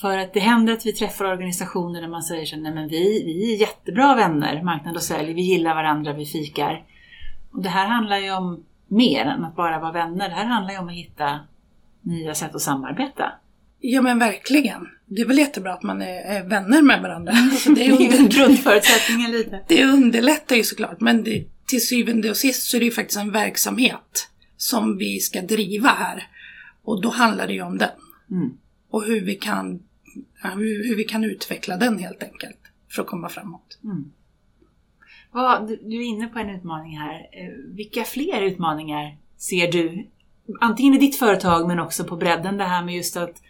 För 0.00 0.18
att 0.18 0.34
det 0.34 0.40
händer 0.40 0.72
att 0.72 0.86
vi 0.86 0.92
träffar 0.92 1.24
organisationer 1.24 2.00
där 2.00 2.08
man 2.08 2.22
säger 2.22 2.46
så 2.46 2.56
nej 2.56 2.74
men 2.74 2.88
vi, 2.88 3.24
vi 3.24 3.54
är 3.54 3.60
jättebra 3.60 4.14
vänner, 4.14 4.62
marknad 4.62 4.96
och 4.96 5.02
sälj, 5.02 5.32
vi 5.32 5.42
gillar 5.42 5.74
varandra, 5.74 6.12
vi 6.12 6.26
fikar. 6.26 6.84
Och 7.52 7.62
det 7.62 7.68
här 7.68 7.86
handlar 7.86 8.18
ju 8.18 8.32
om 8.32 8.64
mer 8.88 9.24
än 9.24 9.44
att 9.44 9.56
bara 9.56 9.80
vara 9.80 9.92
vänner. 9.92 10.28
Det 10.28 10.34
här 10.34 10.44
handlar 10.44 10.72
ju 10.72 10.78
om 10.78 10.88
att 10.88 10.94
hitta 10.94 11.40
nya 12.04 12.34
sätt 12.34 12.54
att 12.54 12.62
samarbeta. 12.62 13.32
Ja 13.80 14.02
men 14.02 14.18
verkligen. 14.18 14.88
Det 15.06 15.20
är 15.20 15.26
väl 15.26 15.38
jättebra 15.38 15.72
att 15.72 15.82
man 15.82 16.02
är, 16.02 16.44
vänner 16.44 16.82
med 16.82 17.02
varandra. 17.02 17.32
Alltså, 17.52 17.72
det, 17.72 17.86
är 17.86 17.92
under, 17.92 18.28
grundförutsättningen 18.28 19.30
lite. 19.30 19.60
det 19.68 19.84
underlättar 19.84 20.56
ju 20.56 20.62
såklart 20.62 21.00
men 21.00 21.24
det, 21.24 21.44
till 21.66 21.86
syvende 21.86 22.30
och 22.30 22.36
sist 22.36 22.62
så 22.62 22.76
är 22.76 22.78
det 22.78 22.84
ju 22.84 22.92
faktiskt 22.92 23.20
en 23.20 23.32
verksamhet 23.32 24.28
som 24.56 24.98
vi 24.98 25.20
ska 25.20 25.42
driva 25.42 25.88
här. 25.88 26.28
Och 26.82 27.02
då 27.02 27.08
handlar 27.08 27.46
det 27.46 27.52
ju 27.52 27.62
om 27.62 27.78
den. 27.78 27.90
Mm. 28.30 28.50
Och 28.90 29.04
hur 29.04 29.20
vi 29.20 29.34
kan, 29.34 29.82
hur, 30.42 30.88
hur 30.88 30.96
vi 30.96 31.04
kan 31.04 31.24
utveckla 31.24 31.76
den 31.76 31.98
helt 31.98 32.22
enkelt. 32.22 32.58
För 32.90 33.02
att 33.02 33.08
komma 33.08 33.28
framåt. 33.28 33.78
Mm. 33.84 34.12
Vad, 35.30 35.68
du, 35.68 35.76
du 35.76 35.96
är 35.96 36.04
inne 36.04 36.26
på 36.26 36.38
en 36.38 36.50
utmaning 36.50 36.98
här. 36.98 37.14
Eh, 37.14 37.74
Vilka 37.74 38.04
fler 38.04 38.42
utmaningar 38.42 39.16
ser 39.36 39.72
du? 39.72 40.06
Antingen 40.60 40.94
i 40.94 40.98
ditt 40.98 41.18
företag 41.18 41.68
men 41.68 41.80
också 41.80 42.04
på 42.04 42.16
bredden 42.16 42.56
det 42.56 42.64
här 42.64 42.84
med 42.84 42.94
just 42.94 43.16
att, 43.16 43.42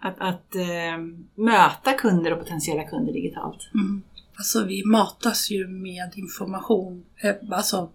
att, 0.00 0.16
att 0.18 0.54
eh, 0.54 0.98
möta 1.34 1.92
kunder 1.92 2.32
och 2.32 2.38
potentiella 2.38 2.84
kunder 2.84 3.12
digitalt. 3.12 3.70
Mm. 3.74 4.02
Alltså 4.36 4.64
vi 4.64 4.84
matas 4.84 5.50
ju 5.50 5.68
med 5.68 6.12
information, 6.14 7.04
eh, 7.16 7.34
alltså 7.50 7.90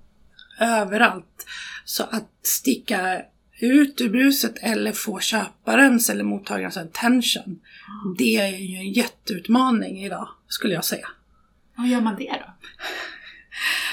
överallt. 0.59 1.45
Så 1.85 2.03
att 2.03 2.29
sticka 2.41 3.21
ut 3.59 4.01
ur 4.01 4.09
bruset 4.09 4.57
eller 4.61 4.91
få 4.91 5.19
köparens 5.19 6.09
eller 6.09 6.23
mottagarens 6.23 6.77
attention, 6.77 7.59
det 8.17 8.35
är 8.35 8.57
ju 8.57 8.77
en 8.77 8.91
jätteutmaning 8.91 10.05
idag, 10.05 10.29
skulle 10.47 10.73
jag 10.73 10.85
säga. 10.85 11.07
Hur 11.77 11.87
gör 11.87 12.01
man 12.01 12.15
det 12.15 12.31
då? 12.45 12.53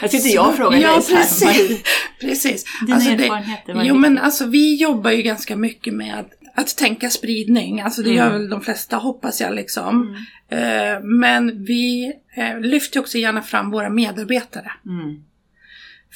Jag 0.02 0.10
tyckte 0.10 0.28
jag 0.28 0.56
frågade 0.56 0.82
ja, 0.82 0.88
dig 0.96 1.16
här, 1.16 1.22
precis. 1.22 1.80
Precis. 2.20 2.64
Dina 2.86 2.94
Alltså 2.96 3.10
det, 3.10 3.24
erfarenheter, 3.24 3.74
är 3.74 3.84
jo 3.84 3.94
det? 3.94 4.00
men 4.00 4.18
alltså 4.18 4.46
vi 4.46 4.74
jobbar 4.76 5.10
ju 5.10 5.22
ganska 5.22 5.56
mycket 5.56 5.94
med 5.94 6.18
att, 6.18 6.30
att 6.54 6.76
tänka 6.76 7.10
spridning. 7.10 7.80
Alltså 7.80 8.02
det 8.02 8.10
Mm. 8.10 8.18
gör 8.18 8.32
väl 8.32 8.48
de 8.48 8.60
flesta 8.60 8.96
hoppas 8.96 9.40
jag 9.40 9.54
liksom. 9.54 10.16
Eh, 10.50 11.00
men 11.02 11.64
vi 11.64 12.12
eh, 12.36 12.60
lyfter 12.60 13.00
också 13.00 13.18
gärna 13.18 13.42
fram 13.42 13.70
våra 13.70 13.90
medarbetare. 13.90 14.72
Mm. 14.86 15.22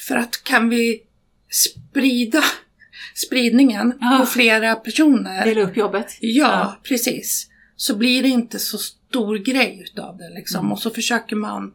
För 0.07 0.15
att 0.15 0.43
kan 0.43 0.69
vi 0.69 0.99
sprida 1.49 2.43
spridningen 3.15 3.93
Ja. 4.01 4.17
på 4.19 4.25
flera 4.25 4.75
personer. 4.75 5.45
Dela 5.45 5.61
upp 5.61 5.77
jobbet. 5.77 6.17
Ja, 6.19 6.79
precis. 6.83 7.47
Så 7.75 7.95
blir 7.95 8.23
det 8.23 8.29
inte 8.29 8.59
så 8.59 8.77
stor 8.77 9.37
grej 9.37 9.81
utav 9.91 10.17
det 10.17 10.29
liksom. 10.35 10.59
Mm. 10.59 10.71
Och 10.71 10.79
så 10.79 10.89
försöker 10.89 11.35
man 11.35 11.73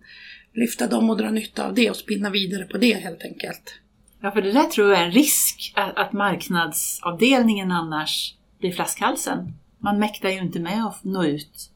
lyfta 0.57 0.87
dem 0.87 1.11
och 1.11 1.17
dra 1.17 1.31
nytta 1.31 1.67
av 1.67 1.75
det 1.75 1.91
och 1.91 1.97
spinna 1.97 2.31
vidare 2.31 2.65
på 2.65 2.79
det 2.79 2.95
helt 2.95 3.23
enkelt. 3.23 3.81
Ja, 4.21 4.31
för 4.31 4.43
det 4.43 4.53
där 4.53 4.65
tror 4.65 4.91
jag 4.93 5.01
är 5.01 5.05
en 5.05 5.13
risk 5.13 5.73
att, 5.77 6.13
marknadsavdelningen 6.13 7.73
annars 7.73 8.35
blir 8.59 8.73
flaskhalsen. 8.73 9.53
Man 9.79 9.99
mäktar 9.99 10.29
ju 10.29 10.39
inte 10.39 10.61
med 10.61 10.87
att 10.87 11.05
nå 11.05 11.25
ut 11.25 11.71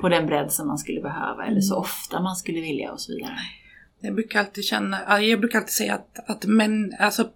på 0.00 0.08
den 0.08 0.26
bredd 0.26 0.52
som 0.52 0.68
man 0.68 0.78
skulle 0.78 1.00
behöva 1.00 1.46
eller 1.46 1.60
så 1.60 1.76
ofta 1.76 2.20
man 2.20 2.36
skulle 2.36 2.60
vilja 2.60 2.92
och 2.92 3.00
så 3.00 3.12
vidare. 3.12 3.38
Jag 4.00 4.14
brukar 4.14 4.38
alltid 4.40 4.64
känna, 4.64 4.98
ja, 5.08 5.20
jag 5.20 5.40
brukar 5.40 5.58
alltid 5.58 5.72
säga 5.72 5.94
att, 5.94 6.30
att 6.30 6.44
män, 6.44 6.92
alltså, 6.98 7.30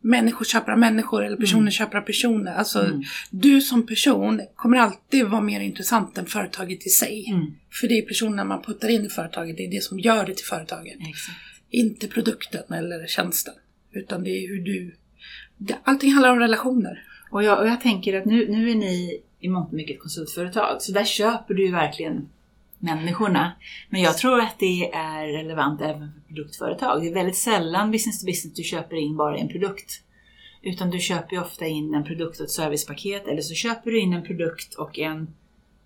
människor 0.00 0.44
köper 0.44 0.72
av 0.72 0.78
människor 0.78 1.24
eller 1.24 1.36
personer 1.36 1.70
köper 1.70 1.98
av 1.98 2.02
personer. 2.02 2.54
Alltså, 2.54 2.80
Mm. 2.84 3.02
du 3.30 3.60
som 3.60 3.86
person 3.86 4.40
kommer 4.54 4.76
alltid 4.76 5.24
vara 5.26 5.40
mer 5.40 5.60
intressant 5.60 6.18
än 6.18 6.26
företaget 6.26 6.86
i 6.86 6.90
sig. 6.90 7.26
Mm. 7.28 7.46
För 7.80 7.88
det 7.88 7.98
är 7.98 8.02
personerna 8.02 8.44
man 8.44 8.62
puttar 8.62 8.88
in 8.88 9.04
i 9.04 9.08
företaget, 9.08 9.56
det 9.56 9.66
är 9.66 9.70
det 9.70 9.82
som 9.82 9.98
gör 10.00 10.26
det 10.26 10.34
till 10.34 10.46
företaget. 10.46 10.96
Exakt. 11.08 11.38
Inte 11.70 12.08
produkten 12.08 12.72
eller 12.72 13.06
tjänsten. 13.06 13.54
Utan 13.92 14.24
det 14.24 14.30
är 14.30 14.48
hur 14.48 14.62
du... 14.64 14.94
Allting 15.84 16.12
handlar 16.12 16.30
om 16.32 16.38
relationer. 16.38 17.02
Och 17.30 17.42
jag, 17.42 17.58
och 17.58 17.68
jag 17.68 17.80
tänker 17.80 18.18
att 18.18 18.24
nu, 18.24 18.48
nu 18.48 18.70
är 18.70 18.74
ni 18.74 19.20
i 19.40 19.48
mångt 19.48 19.68
och 19.68 19.74
mycket 19.74 20.00
konsultföretag, 20.00 20.82
så 20.82 20.92
där 20.92 21.04
köper 21.04 21.54
du 21.54 21.66
ju 21.66 21.72
verkligen 21.72 22.28
människorna. 22.78 23.52
Men 23.88 24.00
jag 24.00 24.18
tror 24.18 24.40
att 24.40 24.58
det 24.58 24.90
är 24.92 25.26
relevant 25.26 25.80
även 25.80 26.12
för 26.12 26.20
produktföretag. 26.34 27.02
Det 27.02 27.08
är 27.08 27.14
väldigt 27.14 27.36
sällan 27.36 27.90
business 27.90 28.20
to 28.20 28.26
business 28.26 28.54
du 28.54 28.62
köper 28.62 28.96
in 28.96 29.16
bara 29.16 29.38
en 29.38 29.48
produkt. 29.48 30.02
Utan 30.62 30.90
du 30.90 30.98
köper 30.98 31.36
ju 31.36 31.42
ofta 31.42 31.66
in 31.66 31.94
en 31.94 32.04
produkt 32.04 32.40
och 32.40 32.44
ett 32.44 32.50
servicepaket 32.50 33.28
eller 33.28 33.42
så 33.42 33.54
köper 33.54 33.90
du 33.90 34.00
in 34.00 34.12
en 34.12 34.22
produkt 34.22 34.74
och 34.74 34.98
en 34.98 35.34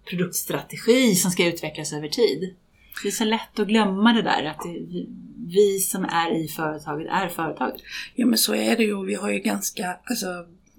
produktstrategi 0.08 1.14
som 1.14 1.30
ska 1.30 1.46
utvecklas 1.46 1.92
över 1.92 2.08
tid. 2.08 2.54
Det 3.02 3.08
är 3.08 3.12
så 3.12 3.24
lätt 3.24 3.58
att 3.58 3.68
glömma 3.68 4.12
det 4.12 4.22
där 4.22 4.44
att 4.44 4.60
det, 4.64 5.06
vi, 5.46 5.78
som 5.78 6.04
är 6.04 6.44
i 6.44 6.48
företaget 6.48 7.06
är 7.10 7.28
företaget. 7.28 7.80
Ja 8.14 8.26
men 8.26 8.38
så 8.38 8.54
är 8.54 8.76
det 8.76 8.82
ju. 8.82 9.04
Vi 9.06 9.14
har 9.14 9.30
ju 9.30 9.38
ganska... 9.38 9.96
Alltså, 10.04 10.26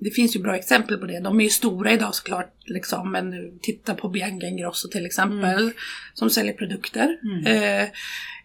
det 0.03 0.11
finns 0.11 0.35
ju 0.35 0.39
bra 0.39 0.55
exempel 0.55 0.97
på 0.97 1.05
det. 1.05 1.19
De 1.19 1.39
är 1.39 1.43
ju 1.43 1.49
stora 1.49 1.91
idag 1.93 2.15
såklart. 2.15 2.53
Liksom, 2.65 3.11
men 3.11 3.59
titta 3.61 3.95
på 3.95 4.09
Bianca 4.09 4.47
Ingrosso 4.47 4.87
till 4.89 5.05
exempel. 5.05 5.71
Som 6.13 6.29
säljer 6.29 6.53
produkter. 6.53 7.19
Mm. 7.23 7.45
Eh, 7.45 7.89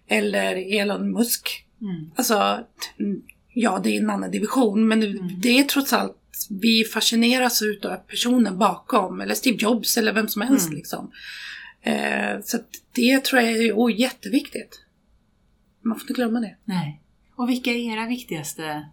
eller 0.08 0.80
Elon 0.80 1.10
Musk. 1.12 1.64
Mm. 1.80 2.10
Alltså, 2.16 2.64
ja 3.54 3.80
det 3.84 3.90
är 3.96 4.00
en 4.00 4.10
annan 4.10 4.30
division. 4.30 4.88
Men 4.88 5.00
det- 5.00 5.18
det 5.42 5.58
är 5.58 5.64
trots 5.64 5.92
allt 5.92 6.16
vi 6.50 6.84
fascineras 6.84 7.62
utav 7.62 7.96
personen 7.96 8.58
bakom. 8.58 9.20
Eller 9.20 9.34
Steve 9.34 9.56
Jobs 9.60 9.96
eller 9.96 10.12
vem 10.12 10.28
som 10.28 10.42
helst 10.42 10.66
Mm. 10.66 10.76
liksom. 10.76 11.10
Eh, 11.82 12.40
så 12.44 12.58
det 12.94 13.24
tror 13.24 13.42
jag 13.42 13.50
är 13.90 13.90
jätteviktigt. 14.00 14.80
Man 15.82 15.94
får 15.96 16.02
inte 16.02 16.12
glömma 16.12 16.40
det. 16.40 16.56
Nej. 16.64 17.00
Och 17.36 17.48
vilka 17.48 17.70
är 17.70 17.92
era 17.92 18.06
viktigaste 18.06 18.86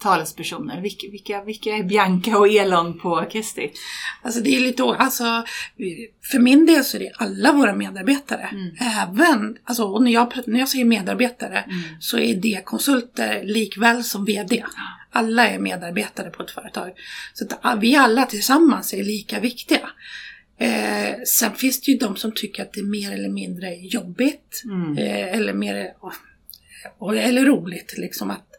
talespersoner? 0.00 0.80
Vilka, 0.80 1.06
vilka, 1.10 1.44
vilka 1.44 1.70
är 1.70 1.82
Bianca 1.82 2.38
och 2.38 2.48
Elon 2.48 2.98
på 2.98 3.26
Kestit? 3.32 3.78
Alltså 4.22 4.40
det 4.40 4.56
är 4.56 4.60
lite, 4.60 4.82
alltså 4.82 5.44
för 6.30 6.38
min 6.38 6.66
del 6.66 6.84
så 6.84 6.96
är 6.96 7.00
det 7.00 7.12
alla 7.14 7.52
våra 7.52 7.74
medarbetare. 7.74 8.48
Mm. 8.52 8.70
Även, 8.80 9.58
alltså 9.64 9.98
när 9.98 10.10
jag, 10.10 10.32
när 10.46 10.58
jag 10.58 10.68
säger 10.68 10.84
medarbetare 10.84 11.64
Mm. 11.70 12.00
så 12.00 12.18
är 12.18 12.34
det 12.34 12.60
konsulter 12.64 13.44
likväl 13.44 14.04
som 14.04 14.24
VD. 14.24 14.64
Alla 15.10 15.48
är 15.48 15.58
medarbetare 15.58 16.30
på 16.30 16.42
ett 16.42 16.50
företag. 16.50 16.92
Så 17.34 17.44
att 17.44 17.58
ah, 17.62 17.74
vi 17.74 17.96
alla 17.96 18.26
tillsammans 18.26 18.94
är 18.94 19.04
lika 19.04 19.40
viktiga. 19.40 19.90
Eh, 20.58 21.22
sen 21.26 21.54
finns 21.54 21.80
det 21.80 21.92
ju 21.92 21.98
de 21.98 22.16
som 22.16 22.32
tycker 22.32 22.62
att 22.62 22.72
det 22.72 22.80
är 22.80 22.84
mer 22.84 23.12
eller 23.12 23.28
mindre 23.28 23.74
jobbigt. 23.74 24.62
Mm. 24.64 24.98
Eh, 24.98 25.36
eller 25.36 25.52
mer, 25.52 25.92
eller 27.16 27.44
roligt 27.44 27.94
liksom 27.98 28.30
att 28.30 28.49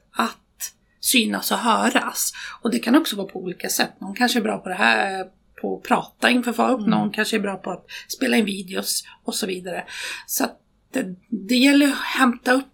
synas 1.02 1.52
och 1.52 1.58
höras. 1.58 2.32
Och 2.62 2.72
det 2.72 2.80
kan 2.80 2.96
också 2.96 3.16
vara 3.16 3.28
på 3.28 3.40
olika 3.40 3.70
sätt. 3.70 4.02
Någon 4.02 4.16
kanske 4.16 4.40
är 4.40 4.44
bra 4.44 4.58
på 4.58 4.70
det 4.70 4.76
här, 4.76 5.26
på 5.62 5.78
att 5.78 5.84
prata 5.84 6.30
inför 6.30 6.54
folk. 6.54 6.80
Mm. 6.80 6.90
Någon 6.90 7.12
kanske 7.12 7.38
är 7.38 7.40
bra 7.40 7.56
på 7.56 7.72
att 7.72 7.86
spela 8.08 8.38
in 8.38 8.46
videos 8.46 9.04
och 9.24 9.36
så 9.36 9.48
vidare. 9.48 9.86
Så 10.28 10.46
det, 10.94 11.16
det 11.30 11.56
gäller 11.56 11.88
att 11.88 11.98
hämta 11.98 12.52
upp 12.52 12.66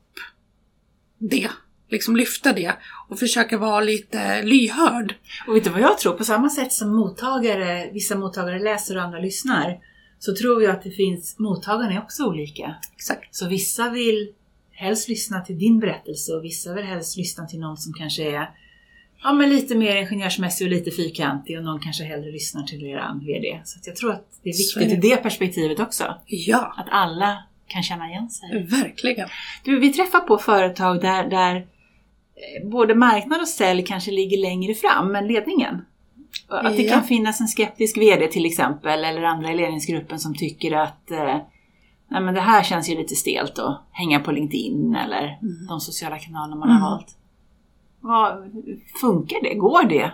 det. 1.18 1.50
Liksom 1.90 2.16
lyfta 2.16 2.54
det 2.54 2.74
och 3.10 3.20
försöka 3.20 3.58
vara 3.58 3.80
lite 3.80 4.44
lyhörd. 4.44 5.16
Och 5.48 5.56
vet 5.56 5.64
du 5.64 5.70
vad 5.70 5.82
jag 5.82 5.98
tror? 5.98 6.14
På 6.14 6.24
samma 6.24 6.50
sätt 6.50 6.74
som 6.74 6.96
mottagare, 6.96 7.90
vissa 7.94 8.16
mottagare 8.16 8.60
läser 8.60 8.98
och 8.98 9.04
andra 9.04 9.20
lyssnar, 9.20 9.80
så 10.20 10.36
tror 10.36 10.64
jag 10.64 10.72
att 10.72 10.84
det 10.84 10.92
finns, 10.92 11.40
mottagarna 11.40 11.94
är 11.94 12.00
också 12.00 12.26
olika. 12.26 12.76
Exakt. 12.96 13.36
Så 13.36 13.48
vissa 13.48 13.90
vill 13.90 14.34
helst 14.80 15.10
lyssna 15.10 15.42
till 15.42 15.60
din 15.60 15.80
berättelse 15.80 16.34
och 16.34 16.44
vissa 16.44 16.74
vill 16.74 16.86
helst 16.86 17.18
lyssna 17.18 17.46
till 17.46 17.60
någon 17.60 17.78
som 17.78 17.94
kanske 17.94 18.24
är 18.36 18.50
ja, 19.24 19.34
men 19.34 19.50
lite 19.50 19.76
mer 19.76 19.96
ingenjörsmässig 19.96 20.66
och 20.68 20.72
lite 20.72 20.92
fyrkantig 20.92 21.58
och 21.58 21.64
någon 21.64 21.80
kanske 21.80 22.04
hellre 22.04 22.32
lyssnar 22.32 22.64
till 22.64 22.84
eran 22.86 23.20
VD. 23.26 23.62
Så 23.66 23.80
jag 23.86 23.96
tror 23.96 24.12
att 24.12 24.26
det 24.44 24.50
är 24.50 24.54
viktigt 24.58 24.78
är 24.78 25.02
det. 25.02 25.08
i 25.08 25.10
det 25.10 25.18
perspektivet 25.18 25.80
också. 25.80 26.16
Ja, 26.26 26.74
Att 26.78 26.88
alla 26.92 27.44
kan 27.68 27.84
känna 27.84 28.10
igen 28.10 28.30
sig. 28.30 28.64
verkligen. 28.64 29.30
Du, 29.64 29.80
vi 29.80 29.94
träffar 29.94 30.20
på 30.20 30.38
företag 30.38 31.02
där, 31.02 31.30
där 31.30 31.56
eh, 31.56 32.70
både 32.70 32.96
marknad 32.96 33.42
och 33.42 33.48
sälj 33.48 33.84
kanske 33.84 34.12
ligger 34.12 34.38
längre 34.38 34.74
fram 34.74 35.16
än 35.16 35.28
ledningen. 35.28 35.86
Att 36.48 36.78
det 36.78 36.84
Ja. 36.84 36.94
kan 36.94 37.04
finnas 37.04 37.42
en 37.42 37.48
skeptisk 37.48 37.98
VD 37.98 38.28
till 38.28 38.46
exempel 38.46 39.04
eller 39.04 39.22
andra 39.24 39.52
i 39.52 39.56
ledningsgruppen 39.58 40.20
som 40.20 40.36
tycker 40.36 40.72
att 40.72 41.12
eh, 41.12 41.38
Nej, 42.10 42.22
men 42.22 42.34
det 42.34 42.42
här 42.42 42.64
känns 42.64 42.90
ju 42.90 42.96
lite 42.98 43.16
stelt 43.16 43.60
att 43.60 43.82
hänga 43.92 44.20
på 44.20 44.32
LinkedIn 44.32 44.96
eller 44.96 45.38
de 45.68 45.80
sociala 45.80 46.20
kanaler 46.20 46.56
man 46.56 46.70
Mm. 46.70 46.82
har 46.82 46.90
valt. 46.92 47.18
Vad, 48.00 48.52
funkar 49.02 49.44
det? 49.44 49.54
Går 49.56 49.84
det? 49.84 50.12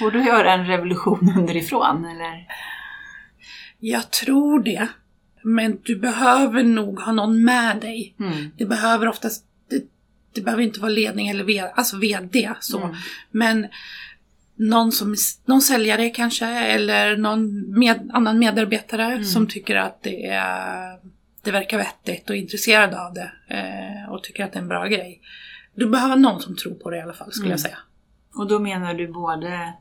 Det 0.00 0.18
att 0.18 0.26
göra 0.26 0.52
en 0.52 0.66
revolution 0.66 1.32
underifrån? 1.38 2.04
Eller? 2.04 2.46
Jag 3.78 4.10
tror 4.10 4.62
det. 4.62 4.88
Men 5.42 5.78
du 5.82 5.96
behöver 5.98 6.62
nog 6.62 7.00
ha 7.00 7.12
någon 7.12 7.44
med 7.44 7.80
dig. 7.80 8.14
Mm. 8.20 8.50
Det 8.58 8.66
behöver 8.66 9.08
oftast, 9.08 9.44
det, 9.70 9.82
det 10.34 10.40
behöver 10.40 10.62
inte 10.62 10.80
vara 10.80 10.90
ledning 10.92 11.28
eller 11.28 11.44
VD, 11.44 11.70
alltså 11.76 11.96
VD 11.98 12.52
så. 12.60 12.78
Mm. 12.82 12.96
Men 13.30 13.66
någon, 14.56 14.92
som, 14.92 15.14
någon 15.44 15.60
säljare 15.62 16.10
kanske 16.10 16.46
eller 16.46 17.16
någon 17.16 17.70
med, 17.78 18.10
annan 18.12 18.38
medarbetare 18.38 19.04
Mm. 19.06 19.24
som 19.24 19.46
tycker 19.46 19.76
att 19.76 20.02
det, 20.02 20.26
är, 20.26 20.98
det 21.42 21.50
verkar 21.50 21.78
vettigt 21.78 22.30
och 22.30 22.36
är 22.36 22.40
intresserad 22.40 22.94
av 22.94 23.14
det 23.14 23.32
eh, 23.48 24.12
och 24.12 24.22
tycker 24.22 24.44
att 24.44 24.52
det 24.52 24.58
är 24.58 24.62
en 24.62 24.68
bra 24.68 24.86
grej. 24.86 25.20
Du 25.74 25.86
behöver 25.90 26.16
någon 26.16 26.40
som 26.42 26.56
tror 26.56 26.74
på 26.74 26.90
det 26.90 26.96
i 26.96 27.00
alla 27.00 27.12
fall 27.12 27.32
skulle 27.32 27.44
Mm. 27.46 27.50
jag 27.50 27.60
säga. 27.60 27.78
Och 28.34 28.48
då 28.48 28.58
menar 28.58 28.94
du 28.94 29.08
både 29.12 29.72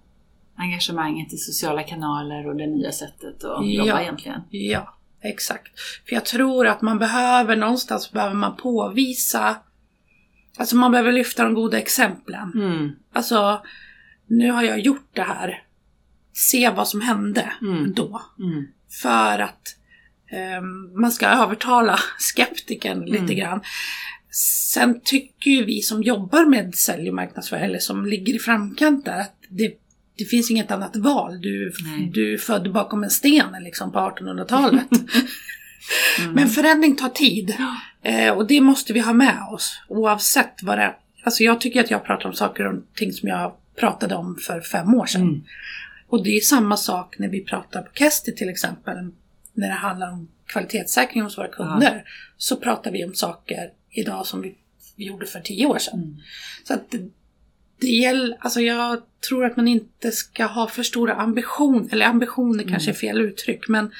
engagemanget 0.55 1.33
i 1.33 1.37
sociala 1.37 1.83
kanaler 1.83 2.47
och 2.47 2.55
det 2.55 2.67
nya 2.67 2.91
sättet 2.91 3.43
att 3.43 3.65
Ja. 3.67 3.85
jobba 3.85 4.01
egentligen. 4.01 4.41
Ja, 4.49 4.97
exakt. 5.21 5.79
För 6.07 6.13
jag 6.15 6.25
tror 6.25 6.67
att 6.67 6.81
man 6.81 6.99
behöver 6.99 7.55
någonstans 7.55 8.11
behöver 8.11 8.35
man 8.35 8.55
påvisa, 8.55 9.55
alltså 10.57 10.75
man 10.75 10.91
behöver 10.91 11.11
lyfta 11.11 11.43
de 11.43 11.53
goda 11.53 11.77
exemplen. 11.77 12.51
Mm. 12.55 12.91
Alltså, 13.13 13.61
nu 14.27 14.51
har 14.51 14.63
jag 14.63 14.79
gjort 14.79 15.09
det 15.13 15.21
här. 15.21 15.63
Se 16.33 16.69
vad 16.69 16.87
som 16.87 17.01
hände 17.01 17.51
Mm. 17.61 17.93
då. 17.93 18.21
Mm. 18.39 18.65
För 19.01 19.39
att 19.39 19.61
ehm, 20.31 21.01
man 21.01 21.11
ska 21.11 21.27
övertala 21.27 21.99
skeptikern 22.35 23.05
lite 23.05 23.23
Mm. 23.23 23.35
grann. 23.35 23.61
Sen 24.73 25.01
tycker 25.03 25.51
ju 25.51 25.65
vi 25.65 25.81
som 25.81 26.03
jobbar 26.03 26.45
med 26.45 26.75
sälj 26.75 27.09
och 27.09 27.15
marknadsföring, 27.15 27.63
eller 27.63 27.79
som 27.79 28.05
ligger 28.05 28.35
i 28.35 28.39
framkant 28.39 29.05
där, 29.05 29.19
att 29.21 29.35
det, 29.49 29.73
det 30.17 30.25
finns 30.25 30.51
inget 30.51 30.71
annat 30.71 30.95
val. 30.95 31.41
Du, 31.41 31.71
Nej. 31.83 32.09
du 32.13 32.33
är 32.33 32.37
född 32.37 32.73
bakom 32.73 33.03
en 33.03 33.09
sten 33.09 33.63
liksom 33.63 33.91
på 33.91 33.99
1800-talet. 33.99 34.87
Mm. 36.19 36.31
Men 36.33 36.47
förändring 36.49 36.95
tar 36.95 37.09
tid. 37.09 37.55
Eh, 38.03 38.29
och 38.33 38.47
det 38.47 38.61
måste 38.61 38.93
vi 38.93 38.99
ha 38.99 39.13
med 39.13 39.37
oss. 39.51 39.79
Oavsett 39.87 40.63
vad 40.63 40.77
det 40.77 40.83
är. 40.83 40.97
Alltså 41.23 41.43
jag 41.43 41.61
tycker 41.61 41.79
att 41.79 41.91
jag 41.91 42.03
pratar 42.05 42.29
om 42.29 42.33
saker 42.35 42.67
och 42.67 42.83
ting 42.95 43.11
som 43.13 43.29
jag 43.29 43.53
pratade 43.75 44.15
om 44.15 44.35
för 44.35 44.61
fem 44.61 44.93
år 44.95 45.05
sedan. 45.05 45.21
Mm. 45.21 45.43
Och 46.07 46.23
det 46.23 46.29
är 46.29 46.39
samma 46.41 46.77
sak 46.77 47.19
när 47.19 47.27
vi 47.27 47.43
pratar 47.43 47.81
på 47.81 47.93
Kesti 47.93 48.35
till 48.35 48.49
exempel. 48.49 48.97
När 49.53 49.67
det 49.67 49.73
handlar 49.73 50.11
om 50.11 50.27
kvalitetssäkring 50.45 51.23
hos 51.23 51.37
våra 51.37 51.47
kunder. 51.47 52.03
Så 52.37 52.55
pratar 52.55 52.91
vi 52.91 53.05
om 53.05 53.13
saker 53.13 53.69
idag 53.89 54.25
som 54.25 54.41
vi, 54.41 54.55
vi 54.95 55.05
gjorde 55.05 55.25
för 55.25 55.39
tio 55.39 55.65
år 55.65 55.77
sedan. 55.77 55.99
Mm. 55.99 56.17
Så 56.63 56.73
att 56.73 56.91
det, 56.91 57.09
det 57.79 57.87
gäller, 57.87 58.37
alltså 58.39 58.61
jag 58.61 59.01
tror 59.29 59.45
att 59.45 59.57
man 59.57 59.67
inte 59.67 60.11
ska 60.11 60.45
ha 60.45 60.67
för 60.67 60.83
stora 60.83 61.13
ambitioner, 61.13 61.87
eller 61.91 62.05
ambitioner 62.05 62.63
kanske 62.63 62.91
är 62.91 62.95
fel 62.95 63.21
uttryck, 63.21 63.67
men 63.67 63.91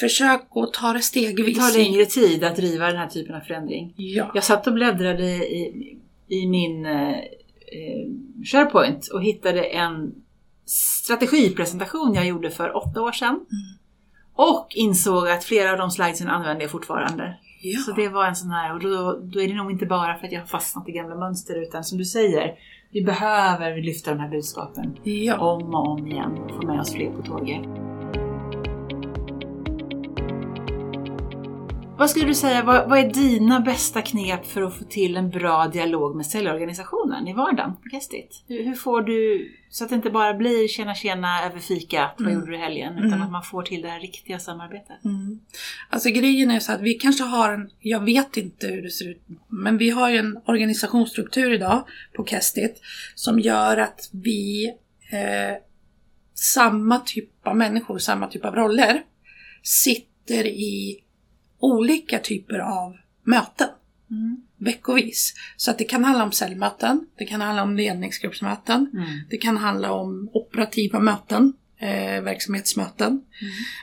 försök 0.00 0.40
att 0.50 0.72
ta 0.72 0.92
det 0.92 0.98
Det 0.98 1.02
stegvis. 1.02 1.58
tar 1.58 1.78
längre 1.78 2.06
tid 2.06 2.44
att 2.44 2.56
driva 2.56 2.86
den 2.86 2.96
här 2.96 3.08
typen 3.08 3.34
av 3.34 3.40
förändring. 3.40 3.94
Ja. 3.96 4.30
Jag 4.34 4.44
satt 4.44 4.66
och 4.66 4.72
bläddrade 4.72 5.24
i, 5.26 5.98
i 6.28 6.46
min 6.46 6.86
eh, 7.72 8.44
SharePoint 8.44 9.08
och 9.08 9.22
hittade 9.22 9.64
en 9.64 10.14
strategipresentation 10.66 12.14
jag 12.14 12.26
gjorde 12.26 12.50
för 12.50 12.76
åtta 12.76 13.02
år 13.02 13.12
sedan. 13.12 13.40
Och 14.34 14.66
insåg 14.74 15.28
att 15.28 15.44
flera 15.44 15.72
av 15.72 15.78
de 15.78 15.90
slidesen 15.90 16.28
använder 16.28 16.62
jag 16.62 16.70
fortfarande. 16.70 17.38
ja. 17.62 17.78
Så 17.78 17.92
det 17.92 18.08
var 18.08 18.26
en 18.26 18.36
sån 18.36 18.50
här, 18.50 18.74
och 18.74 18.80
då, 18.80 19.20
då 19.22 19.40
är 19.40 19.48
det 19.48 19.54
nog 19.54 19.70
inte 19.70 19.86
bara 19.86 20.18
för 20.18 20.26
att 20.26 20.32
jag 20.32 20.40
har 20.40 20.46
fastnat 20.46 20.88
i 20.88 20.92
gamla 20.92 21.14
mönster 21.14 21.62
utan 21.62 21.84
som 21.84 21.98
du 21.98 22.04
säger, 22.04 22.54
vi 22.90 23.04
behöver 23.04 23.82
lyfta 23.82 24.10
de 24.10 24.20
här 24.20 24.28
budskapen 24.28 24.96
ja. 25.04 25.36
om 25.38 25.74
och 25.74 25.88
om 25.88 26.06
igen 26.06 26.38
och 26.38 26.50
få 26.50 26.66
med 26.66 26.80
oss 26.80 26.92
fler 26.92 27.10
på 27.10 27.22
tåget. 27.22 27.97
Vad 31.98 32.10
skulle 32.10 32.26
du 32.26 32.34
säga, 32.34 32.62
vad, 32.62 32.88
vad 32.88 32.98
är 32.98 33.12
dina 33.12 33.60
bästa 33.60 34.02
knep 34.02 34.46
för 34.46 34.62
att 34.62 34.78
få 34.78 34.84
till 34.84 35.16
en 35.16 35.30
bra 35.30 35.68
dialog 35.68 36.16
med 36.16 36.26
säljorganisationen 36.26 37.28
i 37.28 37.32
vardagen 37.34 37.72
på 37.76 37.88
Kestit? 37.90 38.44
Hur, 38.48 38.64
hur 38.64 38.74
får 38.74 39.02
du, 39.02 39.48
så 39.70 39.84
att 39.84 39.90
det 39.90 39.96
inte 39.96 40.10
bara 40.10 40.34
blir 40.34 40.68
tjena 40.68 40.94
tjena 40.94 41.44
över 41.46 41.58
fikat, 41.58 42.14
vad 42.18 42.26
Mm. 42.28 42.40
gjorde 42.40 42.52
du 42.52 42.56
i 42.56 42.60
helgen? 42.60 42.92
Utan 42.98 43.06
Mm. 43.12 43.22
att 43.22 43.30
man 43.30 43.42
får 43.42 43.62
till 43.62 43.82
det 43.82 43.88
här 43.88 44.00
riktiga 44.00 44.38
samarbetet. 44.38 45.04
Mm. 45.04 45.40
Alltså 45.90 46.08
grejen 46.10 46.50
är 46.50 46.60
så 46.60 46.72
att 46.72 46.80
vi 46.80 46.94
kanske 46.94 47.24
har 47.24 47.52
en, 47.52 47.70
jag 47.80 48.04
vet 48.04 48.36
inte 48.36 48.66
hur 48.66 48.82
det 48.82 48.90
ser 48.90 49.10
ut, 49.10 49.22
men 49.48 49.78
vi 49.78 49.90
har 49.90 50.10
ju 50.10 50.16
en 50.18 50.38
organisationsstruktur 50.46 51.52
idag 51.52 51.84
på 52.16 52.24
Kestit 52.24 52.80
som 53.14 53.40
gör 53.40 53.76
att 53.76 54.10
vi, 54.12 54.66
eh, 55.10 55.56
samma 56.34 56.98
typ 56.98 57.46
av 57.46 57.56
människor, 57.56 57.98
samma 57.98 58.26
typ 58.26 58.44
av 58.44 58.54
roller, 58.54 59.02
sitter 59.62 60.46
i 60.46 60.98
olika 61.58 62.18
typer 62.18 62.58
av 62.58 62.96
möten 63.24 63.68
Mm. 64.10 64.36
veckovis. 64.58 65.34
Så 65.56 65.70
att 65.70 65.78
det 65.78 65.84
kan 65.84 66.04
handla 66.04 66.24
om 66.24 66.32
säljmöten, 66.32 67.06
det 67.18 67.24
kan 67.24 67.40
handla 67.40 67.62
om 67.62 67.76
ledningsgruppsmöten, 67.76 68.90
Mm. 68.94 69.04
det 69.30 69.36
kan 69.36 69.56
handla 69.56 69.92
om 69.92 70.30
operativa 70.32 70.98
möten, 71.00 71.52
eh, 71.78 72.22
verksamhetsmöten. 72.22 73.20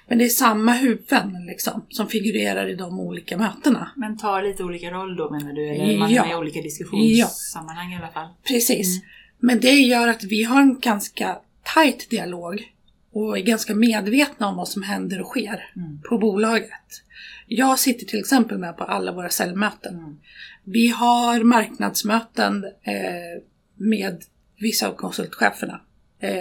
Men 0.08 0.18
det 0.18 0.26
är 0.26 0.30
samma 0.30 0.74
huvuden 0.74 1.46
liksom, 1.48 1.86
som 1.90 2.08
figurerar 2.08 2.68
i 2.70 2.76
de 2.76 3.00
olika 3.00 3.38
mötena. 3.38 3.92
Men 3.96 4.18
tar 4.18 4.42
lite 4.42 4.64
olika 4.64 4.92
roll 4.92 5.16
då 5.16 5.32
menar 5.32 5.54
du? 5.54 5.68
Eller 5.70 5.98
man 5.98 6.10
är 6.12 6.16
Ja. 6.16 6.22
med 6.26 6.32
i 6.32 6.36
olika 6.36 6.62
diskussionssammanhang 6.62 7.94
i 7.94 7.98
alla 7.98 8.08
fall? 8.12 8.28
Precis. 8.48 9.02
Men 9.40 9.60
det 9.60 9.72
gör 9.72 10.08
att 10.08 10.24
vi 10.24 10.44
har 10.44 10.62
en 10.62 10.80
ganska 10.80 11.38
tajt 11.76 12.10
dialog 12.10 12.72
och 13.14 13.38
är 13.38 13.42
ganska 13.42 13.76
medvetna 13.76 14.48
om 14.48 14.56
vad 14.56 14.68
som 14.68 14.84
händer 14.84 15.22
och 15.22 15.28
sker 15.28 15.72
Mm. 15.76 16.02
på 16.10 16.18
bolaget. 16.18 17.02
Jag 17.48 17.80
sitter 17.80 18.06
till 18.06 18.20
exempel 18.20 18.58
med 18.58 18.78
på 18.78 18.84
alla 18.84 19.12
våra 19.12 19.30
säljmöten. 19.30 19.96
Mm. 19.96 20.18
Vi 20.64 20.88
har 20.88 21.44
marknadsmöten 21.44 22.64
eh, 22.64 23.42
med 23.76 24.24
vissa 24.60 24.88
av 24.88 24.94
konsultcheferna 24.96 25.82
eh, 26.20 26.32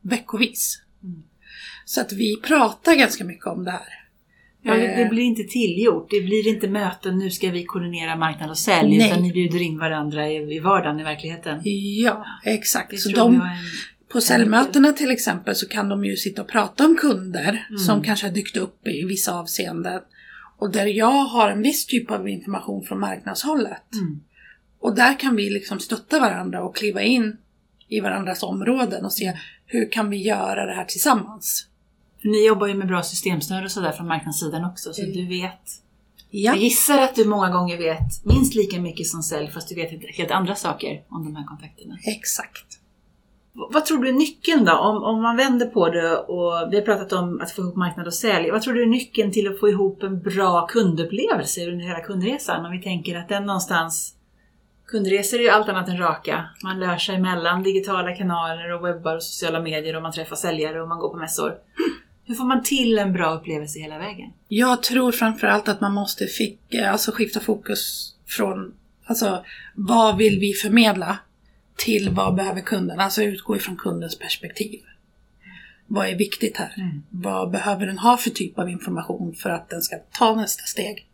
veckovis. 0.00 0.82
Mm. 1.02 1.22
Så 1.84 2.00
att 2.00 2.12
vi 2.12 2.36
pratar 2.36 2.94
ganska 2.94 3.24
mycket 3.24 3.46
om 3.46 3.64
det 3.64 3.70
här. 3.70 4.00
Ja, 4.62 4.74
det, 4.74 4.86
Eh, 4.86 5.08
blir 5.08 5.22
inte 5.22 5.42
tillgjort. 5.42 6.10
Det 6.10 6.20
blir 6.20 6.48
inte 6.48 6.68
möten, 6.68 7.18
nu 7.18 7.30
ska 7.30 7.50
vi 7.50 7.64
koordinera 7.64 8.16
marknad 8.16 8.50
och 8.50 8.58
sälj. 8.58 8.98
Nej. 8.98 9.10
Utan 9.10 9.22
ni 9.22 9.32
bjuder 9.32 9.62
in 9.62 9.78
varandra 9.78 10.30
i, 10.30 10.58
vardagen, 10.58 11.00
i 11.00 11.04
verkligheten. 11.04 11.60
Ja, 12.04 12.26
exakt. 12.44 12.90
Det 12.90 12.96
Så 12.98 13.10
de, 13.10 13.34
en... 13.34 13.40
på 14.12 14.20
säljmötena 14.20 14.92
till 14.92 15.10
exempel 15.10 15.54
så 15.54 15.68
kan 15.68 15.88
de 15.88 16.04
ju 16.04 16.16
sitta 16.16 16.42
och 16.42 16.48
prata 16.48 16.84
om 16.84 16.96
kunder 16.96 17.66
Mm. 17.68 17.78
som 17.78 18.02
kanske 18.02 18.26
har 18.26 18.34
dykt 18.34 18.56
upp 18.56 18.86
i 18.86 19.04
vissa 19.04 19.34
avseenden. 19.34 20.00
Och 20.60 20.70
där 20.70 20.86
jag 20.86 21.06
har 21.24 21.50
en 21.50 21.62
viss 21.62 21.86
typ 21.86 22.10
av 22.10 22.28
information 22.28 22.84
från 22.84 23.00
marknadshållet. 23.00 23.94
Mm. 23.94 24.20
Och 24.80 24.94
där 24.94 25.18
kan 25.20 25.36
vi 25.36 25.50
liksom 25.50 25.78
stötta 25.80 26.20
varandra 26.20 26.62
och 26.64 26.76
kliva 26.76 27.02
in 27.02 27.36
i 27.88 28.00
varandras 28.00 28.42
områden 28.42 29.04
och 29.04 29.12
se 29.12 29.32
hur 29.66 29.92
kan 29.92 30.10
vi 30.10 30.16
göra 30.16 30.66
det 30.66 30.74
här 30.74 30.84
tillsammans. 30.84 31.66
Ni 32.22 32.46
jobbar 32.46 32.66
ju 32.66 32.74
med 32.74 32.86
bra 32.88 33.02
systemstöd 33.02 33.64
och 33.64 33.70
sådär 33.70 33.92
från 33.92 34.06
marknadssidan 34.06 34.64
också, 34.64 34.92
så 34.92 35.02
Mm. 35.02 35.14
du 35.16 35.26
vet. 35.28 35.52
Ja, 36.30 36.52
Jag 36.52 36.56
gissar 36.62 36.98
att 36.98 37.14
du 37.14 37.24
många 37.24 37.50
gånger 37.50 37.78
vet 37.78 38.24
minst 38.24 38.54
lika 38.54 38.80
mycket 38.80 39.06
som 39.06 39.22
sälj, 39.22 39.50
fast 39.50 39.68
du 39.68 39.74
vet 39.74 39.90
helt- 39.90 40.16
helt 40.16 40.30
andra 40.30 40.54
saker 40.54 41.02
om 41.08 41.24
de 41.24 41.36
här 41.36 41.44
kontakterna. 41.44 41.98
exakt. 42.04 42.79
Vad 43.70 43.84
tror 43.84 43.98
du 43.98 44.08
är 44.08 44.12
nyckeln 44.12 44.64
då? 44.64 44.72
Om, 44.72 45.02
om 45.02 45.22
man 45.22 45.36
vänder 45.36 45.66
på 45.66 45.88
det 45.88 46.16
och 46.16 46.72
vi 46.72 46.76
har 46.76 46.82
pratat 46.82 47.12
om 47.12 47.40
att 47.40 47.50
få 47.50 47.62
ihop 47.62 47.76
marknad 47.76 48.06
och 48.06 48.14
sälj. 48.14 48.50
Vad 48.50 48.62
tror 48.62 48.74
du 48.74 48.82
är 48.82 48.86
nyckeln 48.86 49.32
till 49.32 49.48
att 49.48 49.60
få 49.60 49.68
ihop 49.68 50.02
en 50.02 50.20
bra 50.20 50.66
kundupplevelse 50.66 51.66
under 51.66 51.84
hela 51.84 52.00
kundresan? 52.00 52.66
Om 52.66 52.72
vi 52.72 52.82
tänker 52.82 53.16
att 53.16 53.28
den 53.28 53.46
någonstans... 53.46 54.16
Kundresor 54.86 55.38
är 55.38 55.42
ju 55.42 55.48
allt 55.48 55.68
annat 55.68 55.88
än 55.88 55.98
raka. 55.98 56.44
Man 56.64 56.80
lär 56.80 56.96
sig 56.96 57.18
mellan 57.18 57.62
digitala 57.62 58.16
kanaler 58.16 58.72
och 58.72 58.86
webbar 58.86 59.16
och 59.16 59.22
sociala 59.22 59.60
medier 59.60 59.96
och 59.96 60.02
man 60.02 60.12
träffar 60.12 60.36
säljare 60.36 60.82
och 60.82 60.88
man 60.88 60.98
går 60.98 61.08
på 61.08 61.16
mässor. 61.16 61.54
Hur 62.24 62.34
får 62.34 62.44
man 62.44 62.62
till 62.62 62.98
en 62.98 63.12
bra 63.12 63.34
upplevelse 63.34 63.78
hela 63.78 63.98
vägen? 63.98 64.30
Jag 64.48 64.82
tror 64.82 65.12
framförallt 65.12 65.68
att 65.68 65.80
man 65.80 65.92
måste 65.94 66.26
fick, 66.26 66.74
eh, 66.74 66.92
alltså 66.92 67.12
skifta 67.12 67.40
fokus 67.40 68.14
från 68.26 68.74
alltså, 69.06 69.44
vad 69.74 70.16
vill 70.16 70.38
vi 70.40 70.52
förmedla 70.52 71.18
till 71.84 72.10
vad 72.10 72.34
behöver 72.34 72.60
kunden? 72.60 73.00
Alltså 73.00 73.22
utgå 73.22 73.56
ifrån 73.56 73.76
kundens 73.76 74.18
perspektiv. 74.18 74.80
Vad 75.86 76.08
är 76.08 76.14
viktigt 76.14 76.56
här? 76.56 76.74
Mm. 76.76 77.02
Vad 77.10 77.50
behöver 77.50 77.86
den 77.86 77.98
ha 77.98 78.16
för 78.16 78.30
typ 78.30 78.58
av 78.58 78.68
information 78.70 79.34
för 79.34 79.50
att 79.50 79.68
den 79.68 79.82
ska 79.82 79.96
ta 80.18 80.34
nästa 80.34 80.62
steg 80.62 81.06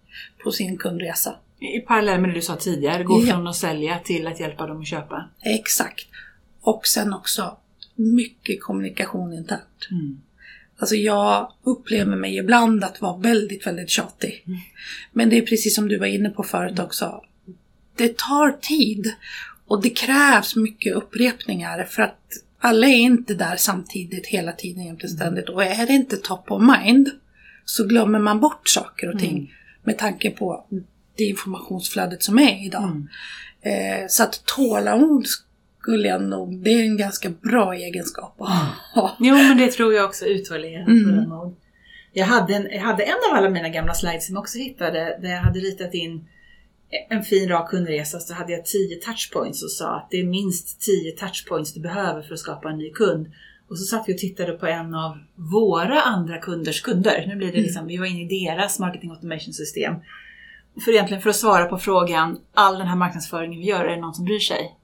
på 0.45 0.53
sin 0.53 0.79
kundresa? 0.79 1.37
I 1.59 1.81
parallell 1.81 2.21
med 2.21 2.31
det 2.31 2.35
du 2.35 2.43
sa 2.43 2.57
tidigare, 2.57 3.05
gå 3.05 3.23
Ja. 3.27 3.33
från 3.33 3.47
att 3.47 3.57
sälja 3.57 3.99
till 3.99 4.27
att 4.27 4.41
hjälpa 4.41 4.67
dem 4.67 4.81
att 4.81 4.87
köpa. 4.87 5.29
Exakt. 5.43 6.07
Och 6.61 6.87
sen 6.87 7.13
också 7.15 7.57
mycket 7.95 8.63
kommunikation 8.63 9.33
internt. 9.33 9.89
Mm. 9.91 10.21
Alltså 10.79 10.95
jag 10.95 11.53
upplever 11.63 12.17
mig 12.17 12.37
ibland 12.37 12.85
att 12.85 13.01
vara 13.01 13.17
väldigt, 13.17 13.67
väldigt 13.67 13.91
tjatig. 13.91 14.45
Mm. 14.47 14.59
Men 15.13 15.29
det 15.29 15.39
är 15.39 15.43
precis 15.43 15.75
som 15.75 15.89
du 15.89 15.99
var 15.99 16.07
inne 16.07 16.31
på 16.31 16.43
förut 16.43 16.79
också. 16.79 17.21
Det 17.97 18.19
tar 18.19 18.51
tid. 18.61 19.13
Och 19.69 19.83
det 19.83 19.91
krävs 19.91 20.57
mycket 20.57 20.95
upprepningar 20.95 21.85
för 21.85 22.03
att 22.03 22.19
alla 22.59 22.87
är 22.87 22.97
inte 22.97 23.35
där 23.35 23.57
samtidigt 23.57 24.27
hela 24.27 24.53
tiden 24.53 24.85
jämt 24.85 25.05
och 25.05 25.11
ständigt. 25.11 25.49
Och 25.49 25.65
är 25.65 25.87
det 25.87 25.93
inte 25.93 26.17
top 26.17 26.51
of 26.51 26.63
mind 26.63 27.11
så 27.65 27.87
glömmer 27.87 28.19
man 28.19 28.41
bort 28.41 28.69
saker 28.69 29.15
och 29.15 29.19
ting 29.21 29.37
Mm. 29.37 29.49
med 29.83 29.99
tanke 29.99 30.31
på 30.31 30.67
det 31.17 31.25
informationsflödet 31.25 32.23
som 32.23 32.39
är 32.39 32.67
idag. 32.67 32.83
Mm. 32.85 33.09
Eh, 33.63 34.07
så 34.09 34.23
att 34.23 34.43
tålamod 34.45 35.27
skulle 35.83 36.09
jag 36.09 36.23
nog, 36.23 36.63
det 36.65 36.71
är 36.71 36.83
en 36.83 36.97
ganska 36.97 37.31
bra 37.31 37.73
egenskap 37.75 38.41
att 38.41 38.49
ha. 38.95 39.17
Jo, 39.21 39.35
men 39.35 39.57
det 39.59 39.73
tror 39.73 39.95
jag 39.95 40.05
också. 40.05 40.25
Uthållighet, 40.25 40.89
Mm. 40.89 41.05
tålamod. 41.05 41.55
Jag 42.13 42.27
hade, 42.27 42.55
en, 42.55 42.69
jag 42.73 42.81
hade 42.81 43.03
en 43.03 43.17
av 43.31 43.37
alla 43.37 43.51
mina 43.51 43.69
gamla 43.69 43.95
slides 43.95 44.27
som 44.27 44.35
jag 44.35 44.41
också 44.43 44.59
hittade, 44.59 45.19
där 45.23 45.29
jag 45.31 45.41
hade 45.41 45.59
ritat 45.59 45.95
in 45.95 46.29
en 47.09 47.23
fin 47.23 47.49
rak 47.49 47.71
kundresa 47.71 48.19
så 48.19 48.35
hade 48.35 48.53
jag 48.53 48.65
10 48.65 48.97
touchpoints 48.97 49.63
och 49.63 49.71
sa 49.71 49.97
att 49.97 50.09
det 50.11 50.21
är 50.21 50.25
minst 50.25 50.81
10 50.81 51.13
touchpoints 51.13 51.75
du 51.75 51.81
behöver 51.81 52.23
för 52.23 52.35
att 52.35 52.41
skapa 52.41 52.71
en 52.71 52.79
ny 52.79 52.91
kund. 52.91 53.27
Och 53.69 53.79
så 53.79 53.85
satt 53.85 54.09
vi 54.09 54.15
och 54.15 54.19
tittade 54.19 54.53
på 54.53 54.67
en 54.67 54.95
av 54.95 55.19
våra 55.35 56.01
andra 56.01 56.39
kunders 56.39 56.83
kunder. 56.83 57.25
Nu 57.29 57.37
blir 57.37 57.53
det 57.53 57.61
liksom, 57.61 57.87
vi 57.87 57.97
var 57.97 58.07
inne 58.07 58.23
i 58.23 58.47
deras 58.47 58.79
marketing 58.79 59.11
automation 59.11 59.55
system. 59.55 59.95
För 60.85 60.93
egentligen 60.93 61.23
för 61.23 61.31
att 61.31 61.37
svara 61.37 61.65
på 61.65 61.79
frågan, 61.79 62.41
all 62.55 62.79
den 62.79 62.87
här 62.87 62.97
marknadsföringen 62.97 63.61
vi 63.61 63.67
gör, 63.67 63.85
är 63.85 63.95
det 63.95 64.01
någon 64.01 64.15
som 64.15 64.25
bryr 64.25 64.39
sig? 64.39 64.77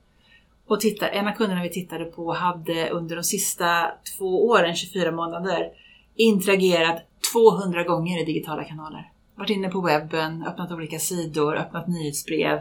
Och 0.66 0.80
titta, 0.80 1.08
en 1.08 1.28
av 1.28 1.32
kunderna 1.32 1.62
vi 1.62 1.70
tittade 1.70 2.04
på 2.04 2.32
hade 2.32 2.90
under 2.90 3.16
de 3.16 3.24
sista 3.24 3.90
två 4.18 4.46
åren, 4.48 4.74
24 4.74 5.12
månader, 5.12 5.68
interagerat 6.16 7.02
200 7.32 7.84
gånger 7.84 8.22
i 8.22 8.24
digitala 8.24 8.64
kanaler. 8.64 9.11
Varit 9.42 9.50
inne 9.56 9.68
på 9.68 9.80
webben, 9.80 10.44
öppnat 10.46 10.72
olika 10.72 10.98
sidor, 10.98 11.56
öppnat 11.56 11.88
nyhetsbrev, 11.88 12.58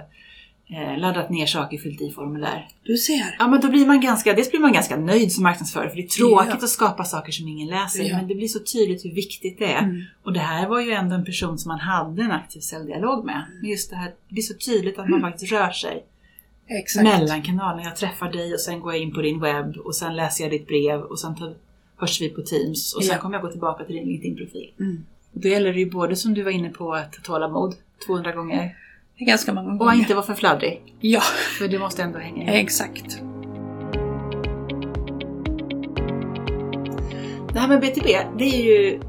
eh, 0.69 0.97
laddat 0.97 1.29
ner 1.29 1.45
saker, 1.45 1.77
fyllt 1.77 2.01
i 2.01 2.11
formulär. 2.11 2.67
Du 2.83 2.97
ser. 2.97 3.35
Ja 3.39 3.47
men 3.47 3.61
då 3.61 3.69
blir 3.69 3.85
man 3.85 4.01
ganska, 4.01 4.33
dels 4.33 4.49
blir 4.51 4.59
man 4.59 4.73
ganska 4.73 4.97
nöjd 4.97 5.31
som 5.31 5.43
marknadsförare 5.43 5.89
för 5.89 5.95
det 5.95 6.03
är 6.03 6.07
tråkigt 6.07 6.49
Ja. 6.49 6.55
att 6.65 6.69
skapa 6.69 7.03
saker 7.03 7.31
som 7.31 7.47
ingen 7.47 7.67
läser 7.67 8.03
Ja. 8.03 8.17
men 8.17 8.27
det 8.27 8.35
blir 8.35 8.47
så 8.47 8.59
tydligt 8.59 9.05
hur 9.05 9.11
viktigt 9.11 9.59
det 9.59 9.65
är. 9.73 9.83
Mm. 9.83 10.01
Och 10.23 10.33
det 10.33 10.39
här 10.39 10.67
var 10.69 10.79
ju 10.81 10.91
ändå 10.91 11.15
en 11.15 11.25
person 11.25 11.57
som 11.57 11.69
man 11.69 11.79
hade 11.79 12.21
en 12.23 12.31
aktiv 12.31 12.59
säljdialog 12.59 13.25
med. 13.25 13.43
Men 13.61 13.69
just 13.69 13.89
det 13.89 13.95
här, 13.95 14.07
det 14.27 14.33
blir 14.33 14.43
så 14.43 14.53
tydligt 14.53 14.99
att 14.99 15.09
man 15.09 15.21
faktiskt 15.21 15.51
rör 15.51 15.71
sig 15.71 16.05
Exakt. 16.67 17.03
mellan 17.03 17.41
kanalerna. 17.41 17.83
Jag 17.83 17.95
träffar 17.95 18.31
dig 18.31 18.53
och 18.53 18.59
sen 18.59 18.79
går 18.79 18.93
jag 18.93 19.01
in 19.01 19.13
på 19.13 19.21
din 19.21 19.39
webb 19.39 19.77
och 19.77 19.95
sen 19.95 20.15
läser 20.15 20.43
jag 20.43 20.51
ditt 20.51 20.67
brev 20.67 21.01
och 21.01 21.19
sen 21.19 21.35
tar, 21.35 21.53
hörs 21.97 22.21
vi 22.21 22.29
på 22.29 22.41
Teams 22.41 22.93
och 22.95 23.03
sen 23.03 23.15
Ja. 23.15 23.21
kommer 23.21 23.35
jag 23.35 23.41
gå 23.41 23.51
tillbaka 23.51 23.83
till 23.83 23.95
din 23.95 24.05
LinkedIn-profil. 24.05 24.71
Mm. 24.79 25.05
Och 25.33 25.39
Då 25.41 25.47
gäller 25.47 25.73
det 25.73 25.79
ju 25.79 25.89
både 25.89 26.15
som 26.15 26.33
du 26.33 26.43
var 26.43 26.51
inne 26.51 26.69
på 26.69 26.93
att 26.93 27.15
ha 27.15 27.23
tålamod 27.23 27.75
200 28.05 28.31
gånger 28.31 28.77
ganska 29.17 29.53
många 29.53 29.71
och 29.71 29.77
gånger. 29.77 29.93
inte 29.93 30.13
vara 30.13 30.25
för 30.25 30.33
fladdrig. 30.33 30.81
Ja, 30.99 31.21
För 31.57 31.67
du 31.67 31.79
måste 31.79 32.03
ändå 32.03 32.19
hänga 32.19 32.45
med. 32.45 32.61
exakt. 32.61 33.19
Det 37.53 37.59
här 37.59 37.67
med 37.67 37.81
BTB, 37.81 38.07
det 38.37 38.43
är 38.43 38.63
ju 38.63 38.99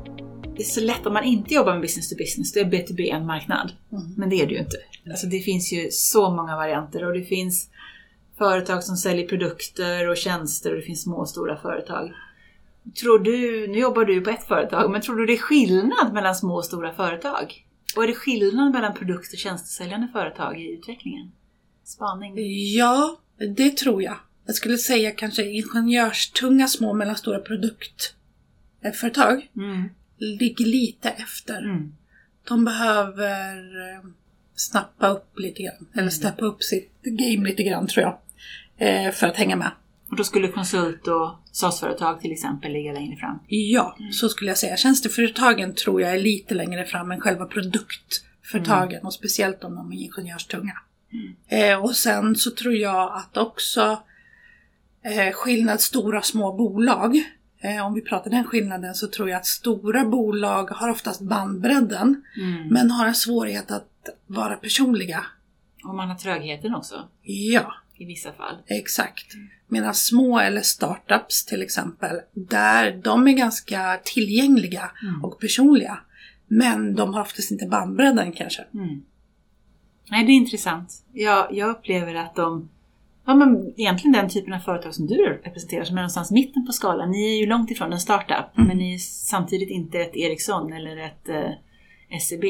det 0.56 0.62
är 0.62 0.64
så 0.64 0.80
lätt 0.80 1.06
om 1.06 1.12
man 1.12 1.24
inte 1.24 1.54
jobbar 1.54 1.72
med 1.72 1.80
business 1.82 2.08
to 2.10 2.16
business, 2.16 2.52
då 2.52 2.60
är 2.60 2.64
BTB 2.64 3.10
en 3.10 3.26
marknad. 3.26 3.72
Mm. 3.92 4.04
Men 4.16 4.30
det 4.30 4.36
är 4.36 4.46
det 4.46 4.52
ju 4.52 4.58
inte. 4.60 4.76
Alltså 5.10 5.26
det 5.26 5.40
finns 5.40 5.72
ju 5.72 5.88
så 5.90 6.30
många 6.30 6.56
varianter 6.56 7.04
och 7.04 7.12
det 7.12 7.22
finns 7.24 7.68
företag 8.38 8.84
som 8.84 8.96
säljer 8.96 9.26
produkter 9.28 10.08
och 10.08 10.16
tjänster 10.16 10.70
och 10.70 10.76
det 10.76 10.82
finns 10.82 11.02
små 11.02 11.16
och 11.16 11.28
stora 11.28 11.56
företag. 11.56 12.12
Tror 13.00 13.18
du, 13.18 13.66
nu 13.66 13.78
jobbar 13.78 14.04
du 14.04 14.20
på 14.20 14.30
ett 14.30 14.46
företag, 14.48 14.90
men 14.90 15.00
tror 15.02 15.16
du 15.16 15.26
det 15.26 15.32
är 15.32 15.38
skillnad 15.38 16.12
mellan 16.12 16.34
små 16.34 16.54
och 16.54 16.64
stora 16.64 16.94
företag? 16.94 17.66
Och 17.96 18.02
är 18.02 18.06
det 18.06 18.14
skillnad 18.14 18.72
mellan 18.72 18.94
produkt 18.94 19.32
och 19.32 19.38
tjänstesäljande 19.38 20.08
företag 20.12 20.60
i 20.60 20.72
utvecklingen? 20.72 21.32
Spaning? 21.84 22.34
Ja, 22.76 23.16
det 23.56 23.76
tror 23.76 24.02
jag. 24.02 24.16
Jag 24.46 24.54
skulle 24.54 24.78
säga 24.78 25.10
kanske 25.10 25.50
ingenjörstunga 25.50 26.68
små 26.68 26.88
och 26.90 26.96
mellanstora 26.96 27.38
produktföretag 27.38 29.50
Mm. 29.56 29.88
ligger 30.18 30.64
lite 30.66 31.10
efter. 31.10 31.58
Mm. 31.58 31.92
De 32.48 32.64
behöver 32.64 33.56
eh, 33.58 34.04
snappa 34.54 35.08
upp 35.08 35.38
lite 35.38 35.62
grann, 35.62 35.86
eller 35.94 36.10
steppa 36.10 36.44
upp 36.44 36.62
sitt 36.62 37.02
game 37.02 37.48
lite 37.48 37.62
grann 37.62 37.86
tror 37.86 38.02
jag. 38.06 38.18
eh, 39.06 39.12
För 39.12 39.26
att 39.26 39.36
hänga 39.36 39.56
med. 39.56 39.70
Och 40.12 40.18
då 40.18 40.24
skulle 40.24 40.48
konsult 40.48 41.08
och 41.08 41.30
SaaS-företag 41.52 42.20
till 42.20 42.32
exempel 42.32 42.72
ligga 42.72 42.92
längre 42.92 43.16
fram? 43.16 43.38
Ja, 43.46 43.96
så 44.12 44.28
skulle 44.28 44.50
jag 44.50 44.58
säga. 44.58 44.76
Tjänsteföretagen 44.76 45.74
tror 45.74 46.00
jag 46.02 46.10
är 46.10 46.18
lite 46.18 46.54
längre 46.54 46.84
fram 46.84 47.10
än 47.10 47.20
själva 47.20 47.46
produktföretagen 47.46 49.06
och 49.06 49.14
speciellt 49.14 49.64
om 49.64 49.74
de 49.74 49.92
är 49.92 49.96
ingenjörstunga. 49.96 50.78
Eh, 51.48 51.84
och 51.84 51.96
sen 51.96 52.36
så 52.36 52.50
tror 52.50 52.74
jag 52.74 53.12
att 53.16 53.36
också 53.36 54.02
eh, 55.04 55.32
skillnad 55.32 55.80
stora 55.80 56.18
och 56.18 56.24
små 56.24 56.52
bolag. 56.56 57.16
Eh, 57.60 57.86
om 57.86 57.94
vi 57.94 58.00
pratar 58.00 58.30
den 58.30 58.44
skillnaden 58.44 58.94
så 58.94 59.06
tror 59.06 59.28
jag 59.30 59.36
att 59.36 59.46
stora 59.46 60.04
bolag 60.04 60.70
har 60.70 60.88
oftast 60.90 61.20
bandbredden 61.20 62.24
Mm. 62.36 62.68
men 62.68 62.90
har 62.90 63.06
en 63.06 63.14
svårighet 63.14 63.70
att 63.70 64.08
vara 64.26 64.56
personliga. 64.56 65.24
Och 65.84 65.94
man 65.94 66.08
har 66.08 66.16
trögheten 66.16 66.74
också 66.74 67.08
Ja, 67.22 67.74
i 68.02 68.04
vissa 68.04 68.32
fall. 68.32 68.56
Exakt. 68.66 69.26
Medan 69.68 69.94
små 69.94 70.38
eller 70.38 70.60
startups 70.60 71.44
till 71.44 71.62
exempel, 71.62 72.20
där 72.34 73.00
de 73.04 73.28
är 73.28 73.32
ganska 73.32 74.00
tillgängliga 74.04 74.90
Mm. 75.02 75.24
och 75.24 75.40
personliga. 75.40 75.98
Men 76.48 76.94
de 76.94 77.14
har 77.14 77.20
oftast 77.20 77.50
inte 77.50 77.66
bandbredden 77.66 78.32
kanske. 78.32 78.62
Mm. 78.74 79.02
Nej, 80.10 80.24
det 80.26 80.32
är 80.32 80.34
intressant. 80.34 81.04
Jag, 81.12 81.54
jag 81.54 81.70
upplever 81.70 82.14
att 82.14 82.34
de, 82.34 82.68
ja 83.26 83.34
men 83.34 83.72
egentligen 83.76 84.12
den 84.12 84.28
typen 84.28 84.52
av 84.54 84.58
företag 84.58 84.94
som 84.94 85.06
du 85.06 85.40
representerar 85.44 85.84
som 85.84 85.96
är 85.96 86.00
någonstans 86.02 86.30
mitten 86.30 86.66
på 86.66 86.72
skalan. 86.72 87.10
Ni 87.10 87.34
är 87.34 87.40
ju 87.40 87.46
långt 87.46 87.70
ifrån 87.70 87.92
en 87.92 88.00
startup, 88.00 88.56
Mm. 88.56 88.68
men 88.68 88.76
ni 88.78 88.94
är 88.94 88.98
samtidigt 88.98 89.70
inte 89.70 89.98
ett 89.98 90.16
Ericsson 90.16 90.72
eller 90.72 90.96
ett 90.96 91.28
eh, 91.28 92.18
SEB. 92.20 92.44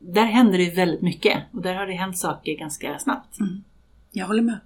Där 0.00 0.24
händer 0.24 0.58
det 0.58 0.64
ju 0.64 0.70
väldigt 0.70 1.02
mycket 1.02 1.42
och 1.52 1.62
där 1.62 1.74
har 1.74 1.86
det 1.86 1.92
hänt 1.92 2.18
saker 2.18 2.52
ganska 2.58 2.98
snabbt. 2.98 3.36
Jag 4.16 4.26
håller 4.26 4.42
med. 4.42 4.60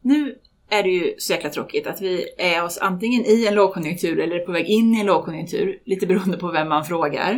Nu 0.00 0.38
är 0.68 0.82
det 0.82 0.88
ju 0.88 1.14
så 1.18 1.32
jäkla 1.32 1.50
tråkigt 1.50 1.86
att 1.86 2.00
vi 2.00 2.28
är 2.38 2.64
oss 2.64 2.78
antingen 2.78 3.24
i 3.24 3.46
en 3.46 3.54
lågkonjunktur 3.54 4.18
eller 4.18 4.38
på 4.38 4.52
väg 4.52 4.66
in 4.66 4.94
i 4.94 5.00
en 5.00 5.06
lågkonjunktur, 5.06 5.82
lite 5.84 6.06
beroende 6.06 6.38
på 6.38 6.50
vem 6.50 6.68
man 6.68 6.84
frågar. 6.84 7.32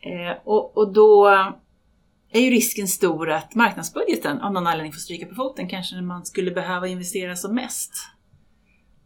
Eh, 0.00 0.42
och, 0.44 0.78
och 0.78 0.92
då 0.92 1.28
är 2.30 2.40
ju 2.40 2.50
risken 2.50 2.88
stor 2.88 3.30
att 3.30 3.54
marknadsbudgeten 3.54 4.40
av 4.40 4.52
någon 4.52 4.66
anledning 4.66 4.92
får 4.92 5.00
stryka 5.00 5.26
på 5.26 5.34
foten, 5.34 5.68
kanske 5.68 5.96
när 5.96 6.02
man 6.02 6.24
skulle 6.24 6.50
behöva 6.50 6.88
investera 6.88 7.36
som 7.36 7.54
mest. 7.54 7.92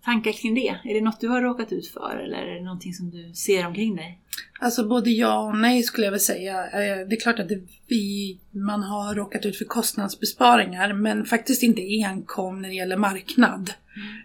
Tankar 0.04 0.32
kring 0.32 0.54
det? 0.54 0.68
Är 0.84 0.94
det 0.94 1.00
något 1.00 1.20
du 1.20 1.28
har 1.28 1.42
råkat 1.42 1.72
ut 1.72 1.88
för 1.88 2.16
eller 2.16 2.38
är 2.38 2.54
det 2.54 2.64
någonting 2.64 2.92
som 2.92 3.10
du 3.10 3.34
ser 3.34 3.66
omkring 3.66 3.96
dig? 3.96 4.20
Alltså 4.60 4.88
både 4.88 5.10
ja 5.10 5.40
och 5.40 5.56
nej 5.58 5.82
skulle 5.82 6.06
jag 6.06 6.10
väl 6.10 6.20
säga. 6.20 6.64
Eh, 6.64 7.06
Det 7.08 7.16
är 7.16 7.20
klart 7.20 7.38
att 7.38 7.50
vi, 7.86 8.38
man 8.50 8.82
har 8.82 9.14
råkat 9.14 9.46
ut 9.46 9.56
för 9.58 9.64
kostnadsbesparingar 9.64 10.92
men 10.92 11.24
faktiskt 11.24 11.62
inte 11.62 11.82
enkom 11.82 12.62
när 12.62 12.68
det 12.68 12.74
gäller 12.74 12.96
marknad. 12.96 13.70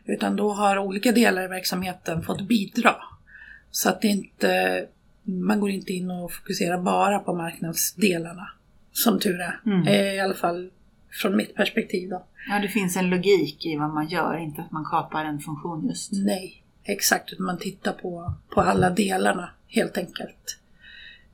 Utan 0.05 0.35
då 0.35 0.53
har 0.53 0.77
olika 0.77 1.11
delar 1.11 1.43
i 1.45 1.47
verksamheten 1.47 2.21
fått 2.23 2.41
bidra. 2.47 2.95
Så 3.71 3.89
att 3.89 4.01
det 4.01 4.07
inte, 4.07 4.85
man 5.23 5.59
går 5.59 5.69
inte 5.69 5.93
in 5.93 6.11
och 6.11 6.31
fokuserar 6.33 6.77
bara 6.81 7.19
på 7.19 7.33
marknadsdelarna. 7.33 8.47
Som 8.91 9.19
tur 9.19 9.39
är. 9.39 9.61
Mm. 9.65 9.87
Eh, 9.87 10.13
I 10.13 10.19
alla 10.19 10.33
fall 10.33 10.69
från 11.21 11.37
mitt 11.37 11.55
perspektiv 11.55 12.09
då. 12.09 12.25
Ja, 12.49 12.59
det 12.59 12.67
finns 12.67 12.97
en 12.97 13.09
logik 13.09 13.65
i 13.65 13.75
vad 13.75 13.93
man 13.93 14.07
gör, 14.07 14.37
inte 14.37 14.61
att 14.61 14.71
man 14.71 14.85
kapar 14.85 15.25
en 15.25 15.39
funktion 15.39 15.87
just. 15.87 16.11
Nej, 16.11 16.63
exakt. 16.83 17.39
Man 17.39 17.59
tittar 17.59 17.91
på, 17.91 18.33
på 18.49 18.61
alla 18.61 18.89
delarna 18.89 19.49
helt 19.67 19.97
enkelt. 19.97 20.59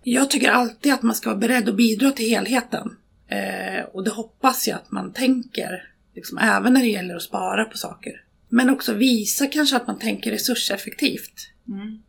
Jag 0.04 0.30
tycker 0.30 0.52
alltid 0.52 0.94
att 0.94 1.02
man 1.02 1.16
ska 1.16 1.30
vara 1.30 1.40
beredd 1.40 1.70
att 1.70 1.76
bidra 1.76 2.12
till 2.12 2.30
helheten. 2.30 2.98
Eh, 3.28 3.84
och 3.94 4.04
det 4.04 4.12
hoppas 4.12 4.68
jag 4.68 4.76
att 4.76 4.92
man 4.92 5.14
tänker, 5.14 5.90
liksom, 6.16 6.38
även 6.38 6.74
när 6.74 6.82
det 6.82 6.88
gäller 6.88 7.16
att 7.16 7.22
spara 7.22 7.66
på 7.66 7.78
saker. 7.78 8.24
Men 8.50 8.70
också 8.70 8.94
visa 8.94 9.48
kanske 9.48 9.76
att 9.76 9.88
man 9.88 10.00
tänker 10.00 10.32
resurseffektivt. 10.32 11.52
Mm. 11.68 12.02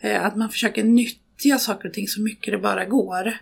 Eh, 0.00 0.24
att 0.24 0.36
man 0.36 0.50
försöker 0.50 0.84
nyttja 0.84 1.58
saker 1.58 1.88
och 1.88 1.94
ting 1.94 2.08
så 2.08 2.20
mycket 2.20 2.52
det 2.52 2.58
bara 2.58 2.84
går. 2.84 3.38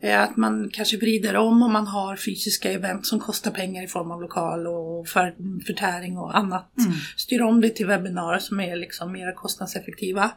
Eh, 0.00 0.20
Att 0.20 0.36
man 0.36 0.70
kanske 0.72 0.96
vrider 0.96 1.36
om 1.36 1.62
om 1.62 1.72
man 1.72 1.86
har 1.86 2.16
fysiska 2.16 2.72
event 2.72 3.06
som 3.06 3.20
kostar 3.20 3.50
pengar 3.50 3.84
i 3.84 3.86
form 3.86 4.10
av 4.10 4.22
lokal 4.22 4.66
och 4.66 5.08
för, 5.08 5.34
förtäring 5.66 6.18
och 6.18 6.36
annat. 6.38 6.78
Mm. 6.78 6.92
Styr 7.16 7.42
om 7.42 7.60
det 7.60 7.68
till 7.70 7.86
webbinarier 7.86 8.38
som 8.40 8.60
är 8.60 8.76
liksom 8.76 9.12
mer 9.12 9.32
kostnadseffektiva. 9.34 10.30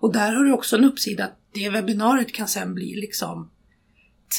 Och 0.00 0.12
där 0.12 0.32
har 0.32 0.44
du 0.44 0.52
också 0.52 0.76
en 0.76 0.84
uppsida 0.84 1.24
att 1.24 1.38
det 1.54 1.68
webbinariet 1.70 2.32
kan 2.32 2.48
sen 2.48 2.74
bli 2.74 2.94
liksom 2.94 3.50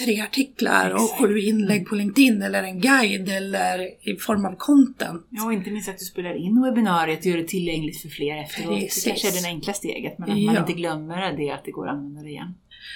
tre 0.03 0.21
artiklar 0.21 0.89
och 0.89 1.01
Exakt. 1.03 1.19
sju 1.21 1.39
inlägg 1.39 1.87
på 1.87 1.95
LinkedIn 1.95 2.41
eller 2.41 2.63
en 2.63 2.79
guide 2.81 3.29
eller 3.29 3.79
i 4.09 4.15
form 4.19 4.45
av 4.45 4.55
content. 4.55 5.25
Ja, 5.29 5.45
och 5.45 5.53
inte 5.53 5.71
minst 5.71 5.89
att 5.89 5.99
du 5.99 6.05
spelar 6.05 6.33
in 6.35 6.61
webbinariet 6.63 7.19
och 7.19 7.25
gör 7.25 7.37
det 7.37 7.47
tillgängligt 7.47 8.01
för 8.01 8.09
fler 8.09 8.37
efteråt. 8.43 8.79
Precis. 8.79 9.03
Det 9.03 9.09
kanske 9.09 9.27
är 9.27 9.41
det 9.41 9.47
enkla 9.47 9.73
steget, 9.73 10.19
men 10.19 10.31
att 10.31 10.37
man 10.37 10.53
Ja. 10.55 10.59
inte 10.61 10.73
glömmer 10.73 11.33
det 11.37 11.51
att 11.51 11.65
det 11.65 11.71
går 11.71 11.87
att 11.87 11.93
använda 11.95 12.21
det 12.21 12.29
igen. 12.29 12.53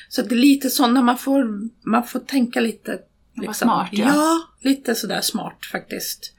Så 0.10 0.22
det 0.22 0.36
är 0.36 0.40
lite 0.40 0.70
sådana, 0.70 1.02
man 1.02 1.18
får, 1.18 1.70
man 1.90 2.04
får 2.04 2.20
tänka 2.20 2.60
lite. 2.60 3.00
liksom. 3.36 3.54
Smart, 3.54 3.90
ja. 3.92 4.06
ja. 4.08 4.40
lite 4.70 4.96
sådär 4.96 5.22
smart 5.22 5.66
faktiskt. 5.72 6.34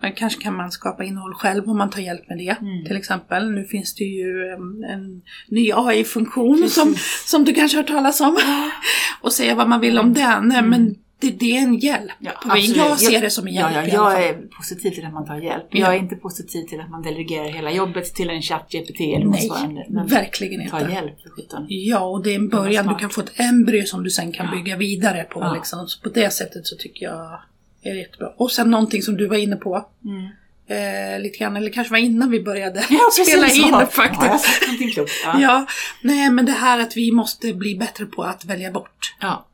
Men 0.00 0.12
kanske 0.12 0.42
kan 0.42 0.56
man 0.56 0.72
skapa 0.72 1.04
innehåll 1.04 1.34
själv 1.34 1.70
om 1.70 1.78
man 1.78 1.90
tar 1.90 2.00
hjälp 2.00 2.28
med 2.28 2.38
det. 2.38 2.56
Mm. 2.60 2.84
Till 2.84 2.96
exempel, 2.96 3.50
nu 3.50 3.64
finns 3.64 3.94
det 3.94 4.04
ju 4.04 4.48
en, 4.48 4.84
en 4.84 5.22
ny 5.48 5.72
AI-funktion 5.74 6.68
som, 6.68 6.94
som 7.26 7.44
du 7.44 7.54
kanske 7.54 7.76
har 7.76 7.82
hört 7.82 7.90
talas 7.90 8.20
om. 8.20 8.38
och 9.20 9.32
säga 9.32 9.54
vad 9.54 9.68
man 9.68 9.80
vill 9.80 9.98
om 9.98 10.14
den. 10.14 10.52
Mm. 10.52 10.70
Men 10.70 10.96
det, 11.22 11.30
det 11.30 11.56
är 11.56 11.62
en 11.62 11.78
hjälp. 11.78 12.12
Ja, 12.18 12.30
absolut. 12.44 12.76
jag 12.76 12.98
ser 13.00 13.20
det 13.20 13.30
som 13.30 13.46
en 13.46 13.54
hjälp 13.54 13.72
Ja, 13.74 13.82
ja, 13.86 14.12
jag 14.12 14.24
är 14.28 14.32
positiv 14.56 14.90
till 14.90 15.04
att 15.06 15.12
man 15.12 15.26
tar 15.26 15.36
hjälp. 15.36 15.66
Ja. 15.70 15.78
Jag 15.78 15.94
är 15.94 15.98
inte 15.98 16.16
positiv 16.16 16.62
till 16.66 16.80
att 16.80 16.90
man 16.90 17.02
delegerar 17.02 17.44
hela 17.48 17.72
jobbet 17.72 18.14
till 18.14 18.30
en 18.30 18.42
chatt 18.42 18.68
GPT 18.72 19.00
eller 19.00 19.26
motsvarande. 19.26 19.86
Nej, 19.88 20.04
verkligen 20.06 20.70
ta 20.70 20.80
inte. 20.80 20.92
hjälp 20.92 21.22
för 21.22 21.30
sjutton. 21.30 21.66
Ja, 21.68 22.00
och 22.00 22.22
det 22.22 22.30
är 22.30 22.34
en 22.36 22.48
början. 22.48 22.86
Du 22.86 22.94
kan 22.94 23.10
få 23.10 23.20
ett 23.20 23.40
embryo 23.40 23.84
som 23.86 24.02
du 24.02 24.10
sen 24.10 24.32
kan 24.32 24.46
Ja. 24.46 24.52
bygga 24.52 24.76
vidare 24.76 25.24
på. 25.24 25.40
Ja. 25.40 25.54
Liksom. 25.54 25.86
Så 25.88 26.00
på 26.00 26.08
det 26.08 26.30
sättet 26.32 26.66
så 26.66 26.76
tycker 26.76 27.06
jag 27.06 27.40
är 27.82 27.94
jättebra. 27.94 28.28
Och 28.36 28.50
sen 28.50 28.70
någonting 28.70 29.02
som 29.02 29.16
du 29.16 29.26
var 29.28 29.36
inne 29.36 29.56
på. 29.56 29.86
Mm. 30.04 30.28
Eh, 30.66 31.20
lite 31.20 31.38
grann, 31.38 31.56
eller 31.56 31.70
kanske 31.72 31.90
var 31.90 31.98
innan 31.98 32.30
vi 32.30 32.40
började 32.42 32.84
Ja, 32.90 32.98
spela 33.26 33.46
in 33.48 33.62
så. 33.80 33.86
faktiskt. 33.86 34.62
Ja. 34.96 35.06
Ja. 35.24 35.40
Ja, 35.40 35.66
nej 36.02 36.30
men 36.30 36.46
det 36.46 36.52
här 36.52 36.78
att 36.80 36.96
vi 36.96 37.12
måste 37.12 37.52
bli 37.54 37.74
bättre 37.76 38.06
på 38.06 38.22
att 38.22 38.44
välja 38.44 38.70
bort. 38.70 39.14
ja. 39.20 39.46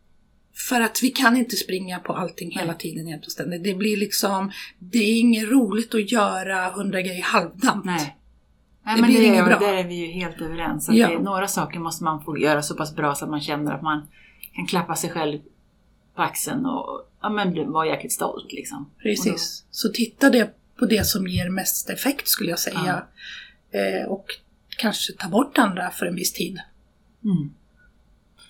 För 0.68 0.80
att 0.80 1.02
vi 1.02 1.10
kan 1.10 1.36
inte 1.36 1.56
springa 1.56 1.98
på 1.98 2.12
allting 2.12 2.50
hela 2.50 2.74
tiden 2.74 3.08
jämt 3.08 3.26
och 3.26 3.32
ständigt. 3.32 3.64
Det 3.64 3.74
blir 3.74 3.96
liksom, 3.96 4.52
det 4.78 4.98
är 4.98 5.18
inget 5.20 5.48
roligt 5.48 5.94
att 5.94 6.12
göra 6.12 6.68
hundra 6.70 7.02
grejer 7.02 7.22
halvdant. 7.22 7.84
Nej. 7.84 8.14
Nej, 8.84 8.94
Det 8.96 9.00
men 9.00 9.10
blir 9.10 9.20
det 9.20 9.26
inget 9.26 9.44
bra. 9.44 9.58
Där 9.58 9.74
är 9.74 9.84
vi 9.84 9.94
ju 9.94 10.06
helt 10.06 10.40
överens. 10.40 10.88
Att 10.88 10.94
Ja. 10.96 11.08
det, 11.08 11.18
några 11.18 11.48
saker 11.48 11.78
måste 11.78 12.04
man 12.04 12.24
få 12.24 12.38
göra 12.38 12.62
så 12.62 12.74
pass 12.74 12.94
bra 12.96 13.14
så 13.14 13.24
att 13.24 13.30
man 13.30 13.40
känner 13.40 13.72
att 13.72 13.82
man 13.82 14.06
kan 14.54 14.66
klappa 14.66 14.94
sig 14.94 15.10
själv 15.10 15.38
på 16.14 16.22
axeln 16.22 16.66
och 16.66 17.08
ja, 17.22 17.28
men 17.30 17.72
vara 17.72 17.86
jäkligt 17.86 18.12
stolt. 18.12 18.52
Liksom. 18.52 18.90
Precis. 19.02 19.64
Så 19.70 19.88
titta 19.88 20.30
det 20.30 20.54
på 20.78 20.86
det 20.86 21.06
som 21.06 21.26
ger 21.26 21.50
mest 21.50 21.90
effekt 21.90 22.28
skulle 22.28 22.50
jag 22.50 22.58
säga. 22.58 23.02
Eh, 23.70 24.08
och 24.08 24.26
kanske 24.78 25.12
ta 25.12 25.28
bort 25.28 25.58
andra 25.58 25.90
för 25.90 26.06
en 26.06 26.14
viss 26.14 26.32
tid. 26.32 26.58
Mm. 27.24 27.54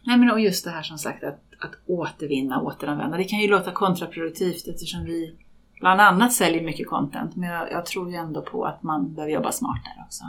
Nej, 0.08 0.18
men 0.18 0.30
och 0.30 0.40
just 0.40 0.64
det 0.64 0.70
här 0.70 0.82
som 0.82 0.98
sagt 0.98 1.24
att, 1.24 1.40
att 1.58 1.72
återvinna, 1.86 2.62
återanvända. 2.62 3.16
Det 3.16 3.24
kan 3.24 3.38
ju 3.38 3.48
låta 3.48 3.72
kontraproduktivt 3.72 4.68
eftersom 4.68 5.04
vi 5.04 5.34
bland 5.80 6.00
annat 6.00 6.32
säljer 6.32 6.62
mycket 6.62 6.88
content. 6.88 7.36
Men 7.36 7.48
jag, 7.48 7.72
jag 7.72 7.86
tror 7.86 8.10
ju 8.10 8.16
ändå 8.16 8.42
på 8.42 8.64
att 8.64 8.82
man 8.82 9.14
behöver 9.14 9.34
jobba 9.34 9.52
smartare 9.52 10.04
också. 10.06 10.24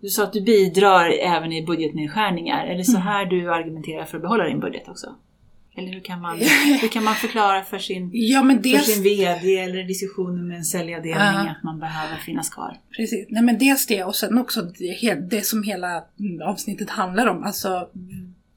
Du 0.00 0.08
sa 0.08 0.22
att 0.24 0.32
du 0.32 0.40
bidrar 0.40 1.10
även 1.10 1.52
i 1.52 1.66
budgetnedskärningar. 1.66 2.66
Är 2.66 2.76
det 2.76 2.84
så 2.84 2.98
här 2.98 3.26
du 3.26 3.52
argumenterar 3.54 4.04
för 4.04 4.16
att 4.16 4.22
behålla 4.22 4.44
din 4.44 4.60
budget 4.60 4.88
också? 4.88 5.14
Eller 5.76 5.92
hur 5.92 6.00
kan 6.00 6.20
man, 6.20 6.38
hur 6.80 6.88
kan 6.88 7.04
man 7.04 7.14
förklara 7.14 7.62
för 7.62 7.78
sin, 7.78 8.10
Ja 8.12 8.42
men 8.42 8.56
för 8.56 8.62
dels, 8.62 8.94
sin 8.94 9.02
VD 9.02 9.58
eller 9.58 9.82
diskussioner 9.82 10.42
med 10.42 10.56
en 10.56 10.64
säljavdelning 10.64 11.46
Ja. 11.46 11.50
att 11.50 11.62
man 11.62 11.78
behöver 11.78 12.16
finnas 12.16 12.50
kvar? 12.50 12.76
precis. 12.96 13.26
Nej, 13.30 13.42
men 13.42 13.58
dels 13.58 13.86
det 13.86 14.04
och 14.04 14.14
sen 14.16 14.38
också 14.38 14.62
det, 14.62 15.14
det 15.14 15.46
som 15.46 15.62
hela 15.62 16.04
mm, 16.18 16.42
avsnittet 16.42 16.90
handlar 16.90 17.26
om. 17.26 17.44
Alltså 17.44 17.88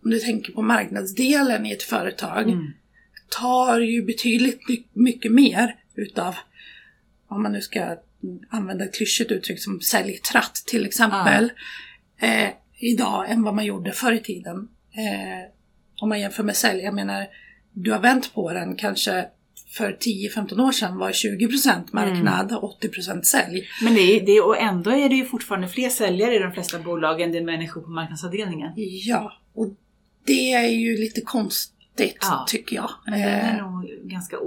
om 0.03 0.11
du 0.11 0.19
tänker 0.19 0.53
på 0.53 0.61
marknadsdelen 0.61 1.65
i 1.65 1.71
ett 1.71 1.83
företag. 1.83 2.43
Mm. 2.43 2.73
tar 3.39 3.79
ju 3.79 4.05
betydligt 4.05 4.69
my- 4.69 4.83
mycket 4.93 5.31
mer 5.31 5.75
utav, 5.95 6.35
om 7.27 7.43
man 7.43 7.51
nu 7.51 7.61
ska 7.61 7.79
mm, 7.79 7.99
använda 8.49 8.85
ett 8.85 8.95
klyschigt 8.95 9.31
uttryck 9.31 9.59
som 9.59 9.81
säljtratt 9.81 10.63
till 10.67 10.85
exempel, 10.85 11.51
eh, 12.21 12.49
idag 12.79 13.29
än 13.29 13.43
vad 13.43 13.55
man 13.55 13.65
gjorde 13.65 13.91
förr 13.91 14.11
i 14.11 14.19
tiden. 14.19 14.67
Eh, 14.91 15.51
om 16.01 16.09
man 16.09 16.19
jämför 16.19 16.43
med 16.43 16.55
sälj, 16.55 16.83
jag 16.83 16.93
menar, 16.93 17.27
du 17.71 17.91
har 17.91 17.99
vänt 17.99 18.33
på 18.33 18.53
den 18.53 18.75
kanske 18.75 19.25
för 19.77 19.97
10-15 19.99 20.59
år 20.59 20.71
sedan 20.71 20.97
var 20.97 21.11
20% 21.11 21.93
marknad, 21.93 22.51
80% 22.51 23.21
sälj. 23.21 23.67
Men 23.83 23.93
det 23.93 24.01
är, 24.01 24.25
det 24.25 24.31
är, 24.31 24.45
och 24.45 24.57
ändå 24.57 24.91
är 24.91 25.09
det 25.09 25.15
ju 25.15 25.25
fortfarande 25.25 25.67
fler 25.67 25.89
säljare 25.89 26.35
i 26.35 26.39
de 26.39 26.51
flesta 26.51 26.79
bolag 26.79 27.21
än 27.21 27.31
det 27.31 27.37
är 27.37 27.43
människor 27.43 27.81
på 27.81 27.89
marknadsavdelningen. 27.89 28.73
Ja, 28.75 29.33
och 29.53 29.67
det 30.25 30.53
är 30.53 30.67
ju 30.67 30.97
lite 30.97 31.21
konstigt 31.21 32.17
Ja. 32.21 32.45
tycker 32.47 32.75
jag. 32.75 32.89
Men 33.05 33.13
det 33.13 33.25
är 33.25 33.57
Eh, 33.57 33.67
nog 33.67 33.89
ganska 34.03 34.37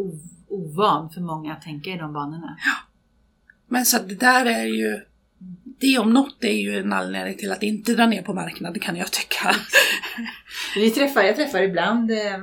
ovan 0.48 1.10
för 1.10 1.20
många 1.20 1.52
att 1.52 1.62
tänka 1.62 1.90
i 1.90 1.96
de 1.96 2.12
banorna. 2.12 2.56
Men 3.68 3.86
så 3.86 3.98
det 4.02 4.14
där 4.14 4.46
är 4.46 4.64
ju, 4.64 5.00
det 5.80 5.98
om 5.98 6.12
något 6.12 6.44
är 6.44 6.52
ju 6.52 6.78
en 6.78 6.92
anledning 6.92 7.36
till 7.36 7.52
att 7.52 7.62
inte 7.62 7.94
dra 7.94 8.06
ner 8.06 8.22
på 8.22 8.34
marknaden 8.34 8.80
kan 8.80 8.96
jag 8.96 9.12
tycka. 9.12 9.54
Vi 10.74 10.90
träffar, 10.90 11.22
jag 11.22 11.36
träffar 11.36 11.62
ibland, 11.62 12.10
eh, 12.10 12.34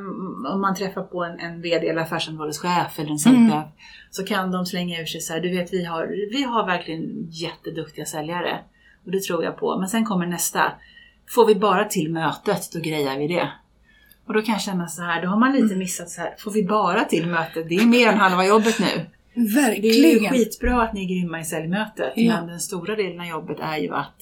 om 0.54 0.62
man 0.62 0.76
träffar 0.76 1.04
på 1.04 1.24
en, 1.24 1.40
en 1.40 1.62
VD 1.62 1.90
eller 1.90 2.02
affärsområdeschef 2.02 3.00
eller 3.00 3.12
en 3.12 3.20
säljchef, 3.20 3.66
så 4.12 4.26
kan 4.26 4.52
de 4.52 4.66
slänga 4.66 5.02
ur 5.02 5.06
sig 5.06 5.22
så 5.22 5.34
här, 5.34 5.42
du 5.42 5.50
vet 5.58 5.74
vi 5.74 5.86
har, 5.86 6.08
vi 6.32 6.44
har 6.44 6.66
verkligen 6.66 7.28
jätteduktiga 7.32 8.06
säljare. 8.06 8.60
Och 9.06 9.12
det 9.12 9.22
tror 9.24 9.44
jag 9.44 9.58
på. 9.58 9.80
Men 9.80 9.90
sen 9.90 10.06
kommer 10.06 10.26
nästa. 10.26 10.72
Får 11.30 11.46
vi 11.46 11.56
bara 11.56 11.86
till 11.86 12.12
mötet, 12.12 12.70
då 12.74 12.80
grejar 12.80 13.18
vi 13.18 13.28
det. 13.28 13.50
Och 14.28 14.34
då 14.34 14.42
kan 14.42 14.54
jag 14.54 14.62
känna 14.62 14.88
så 14.88 15.02
här, 15.02 15.22
då 15.22 15.28
har 15.28 15.38
man 15.40 15.54
lite 15.56 15.76
missat 15.76 16.10
så 16.10 16.22
här, 16.22 16.36
får 16.40 16.52
vi 16.52 16.64
bara 16.64 17.04
till 17.06 17.28
mötet? 17.28 17.70
Det 17.70 17.76
är 17.76 17.86
mer 17.86 18.08
än 18.08 18.18
halva 18.18 18.46
jobbet 18.46 18.80
nu. 18.80 18.86
Det 19.36 19.40
är 19.42 19.46
ju 19.46 19.56
Verkligen! 19.56 20.34
skitbra 20.34 20.84
att 20.84 20.94
ni 20.94 21.04
är 21.06 21.08
grymma 21.20 21.40
i 21.40 21.44
säljmötet, 21.44 22.14
Ja. 22.16 22.34
men 22.36 22.48
den 22.48 22.60
stora 22.60 22.96
delen 22.96 23.20
av 23.20 23.26
jobbet 23.28 23.58
är 23.62 23.78
ju 23.78 23.94
att 23.94 24.16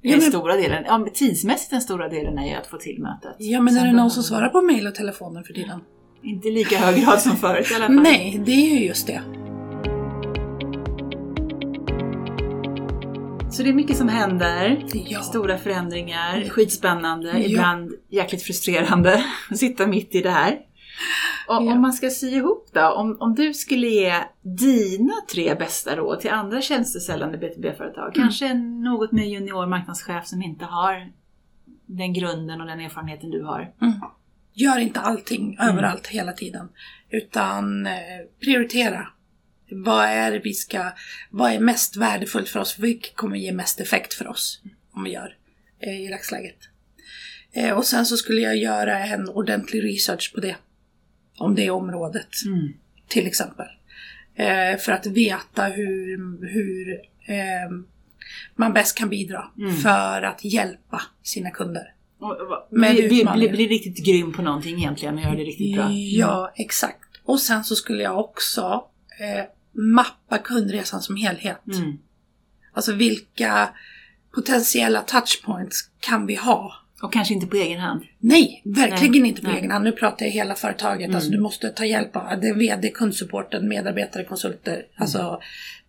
Ja, 0.00 0.10
den 0.10 0.20
men- 0.20 0.30
stora 0.30 0.56
delen, 0.56 0.84
ja, 0.86 1.06
tidsmässigt 1.14 1.70
den 1.70 1.80
stora 1.80 2.08
delen 2.08 2.38
är 2.38 2.46
ju 2.48 2.54
att 2.54 2.66
få 2.66 2.76
till 2.76 2.98
mötet. 3.02 3.34
Ja 3.38 3.60
men 3.60 3.74
är 3.74 3.78
Sen 3.80 3.88
det 3.88 3.96
någon 3.96 4.10
som 4.10 4.22
svarar 4.22 4.48
på 4.48 4.62
mejl 4.62 4.86
och 4.86 4.94
telefoner 4.94 5.42
för 5.42 5.52
tiden? 5.54 5.80
Inte 6.22 6.48
i 6.48 6.52
lika 6.52 6.78
hög 6.78 7.04
grad 7.04 7.20
som 7.20 7.36
förut 7.36 7.70
i 7.70 7.74
alla 7.74 7.86
fall. 7.86 7.94
Nej, 7.94 8.42
det 8.46 8.52
är 8.52 8.78
ju 8.78 8.86
just 8.86 9.06
det. 9.06 9.22
Så 13.50 13.62
det 13.62 13.68
är 13.68 13.72
mycket 13.74 13.96
som 13.96 14.08
händer. 14.08 14.84
Ja. 14.92 15.20
Stora 15.22 15.58
förändringar, 15.58 16.48
skitspännande, 16.48 17.28
Ja. 17.30 17.38
ibland 17.38 17.92
jäkligt 18.08 18.42
frustrerande 18.42 19.24
att 19.50 19.58
sitta 19.58 19.86
mitt 19.86 20.14
i 20.14 20.20
det 20.22 20.30
här. 20.30 20.52
Och 21.48 21.54
Ja. 21.54 21.58
om 21.58 21.80
man 21.80 21.92
ska 21.92 22.10
sy 22.10 22.28
ihop 22.30 22.68
då, 22.72 22.88
om, 22.88 23.16
om 23.20 23.34
du 23.34 23.54
skulle 23.54 23.86
ge 23.86 24.14
dina 24.42 25.12
tre 25.32 25.54
bästa 25.54 25.96
råd 25.96 26.20
till 26.20 26.30
andra 26.30 26.60
tjänstesäljande 26.62 27.38
B2B-företag, 27.38 28.16
Mm. 28.16 28.26
kanske 28.26 28.46
en 28.46 28.80
något 28.80 29.12
mer 29.12 29.24
junior 29.24 29.66
marknadschef 29.66 30.26
som 30.26 30.42
inte 30.42 30.64
har 30.64 31.08
den 31.86 32.12
grunden 32.12 32.60
och 32.60 32.66
den 32.66 32.80
erfarenheten 32.80 33.30
du 33.30 33.42
har. 33.44 33.72
Mm. 33.82 33.94
Gör 34.54 34.78
inte 34.78 35.00
allting 35.00 35.56
Mm. 35.60 35.68
överallt 35.74 36.06
hela 36.06 36.32
tiden. 36.32 36.68
Utan 37.10 37.86
eh, 37.86 37.92
prioritera. 38.40 39.08
Vad 39.70 40.04
är 40.04 40.30
det 40.30 40.38
vi 40.38 40.54
ska, 40.54 40.92
vad 41.30 41.52
är 41.52 41.60
mest 41.60 41.96
värdefullt 41.96 42.48
för 42.48 42.60
oss? 42.60 42.78
Vilket 42.78 43.16
kommer 43.16 43.36
ge 43.36 43.52
mest 43.52 43.80
effekt 43.80 44.14
för 44.14 44.28
oss? 44.28 44.62
Om 44.92 45.04
vi 45.04 45.10
gör 45.10 45.36
eh, 45.80 46.00
i 46.00 46.08
dagsläget. 46.08 46.56
Eh, 47.52 47.72
och 47.72 47.84
sen 47.84 48.06
så 48.06 48.16
skulle 48.16 48.40
jag 48.40 48.56
göra 48.56 48.98
en 49.06 49.28
ordentlig 49.28 49.84
research 49.84 50.32
på 50.34 50.40
det. 50.40 50.56
Om 51.38 51.54
det 51.54 51.70
området 51.70 52.28
Mm. 52.46 52.72
till 53.08 53.26
exempel. 53.26 53.66
Eh, 54.34 54.78
för 54.78 54.92
att 54.92 55.06
veta 55.06 55.64
hur, 55.64 56.16
hur 56.46 56.92
eh, 57.26 57.70
man 58.56 58.72
bäst 58.72 58.98
kan 58.98 59.08
bidra 59.08 59.44
Mm. 59.58 59.76
för 59.76 60.22
att 60.22 60.44
hjälpa 60.44 61.02
sina 61.22 61.50
kunder. 61.50 61.94
Bli, 63.34 63.48
bli 63.48 63.68
riktigt 63.68 64.06
grym 64.06 64.32
på 64.32 64.42
någonting 64.42 64.78
egentligen 64.78 65.14
och 65.14 65.20
göra 65.24 65.34
det 65.34 65.42
riktigt 65.44 65.76
bra. 65.76 65.90
Ja, 65.92 66.52
exakt. 66.56 66.98
Och 67.24 67.40
sen 67.40 67.64
så 67.64 67.76
skulle 67.76 68.02
jag 68.02 68.18
också 68.18 68.84
eh, 69.20 69.44
mappa 69.78 70.38
kundresan 70.38 71.02
som 71.02 71.16
helhet. 71.16 71.66
Mm. 71.74 71.98
Alltså 72.72 72.92
vilka 72.92 73.68
potentiella 74.34 75.02
touchpoints 75.02 75.90
kan 76.00 76.26
vi 76.26 76.34
ha? 76.34 76.74
Och 77.02 77.12
kanske 77.12 77.34
inte 77.34 77.46
på 77.46 77.56
egen 77.56 77.80
hand. 77.80 78.02
Nej, 78.18 78.62
verkligen 78.64 79.22
Nej, 79.22 79.28
inte 79.28 79.42
på 79.42 79.48
nej. 79.48 79.58
egen 79.58 79.70
hand. 79.70 79.84
Nu 79.84 79.92
pratar 79.92 80.26
jag 80.26 80.32
hela 80.32 80.54
företaget. 80.54 81.04
Mm. 81.04 81.16
Alltså 81.16 81.30
du 81.30 81.40
måste 81.40 81.68
ta 81.68 81.84
hjälp 81.84 82.16
av 82.16 82.40
det 82.40 82.52
VD, 82.52 82.90
kundsupporten, 82.90 83.68
medarbetare, 83.68 84.24
konsulter. 84.24 84.74
Mm. 84.74 84.86
Alltså, 84.96 85.40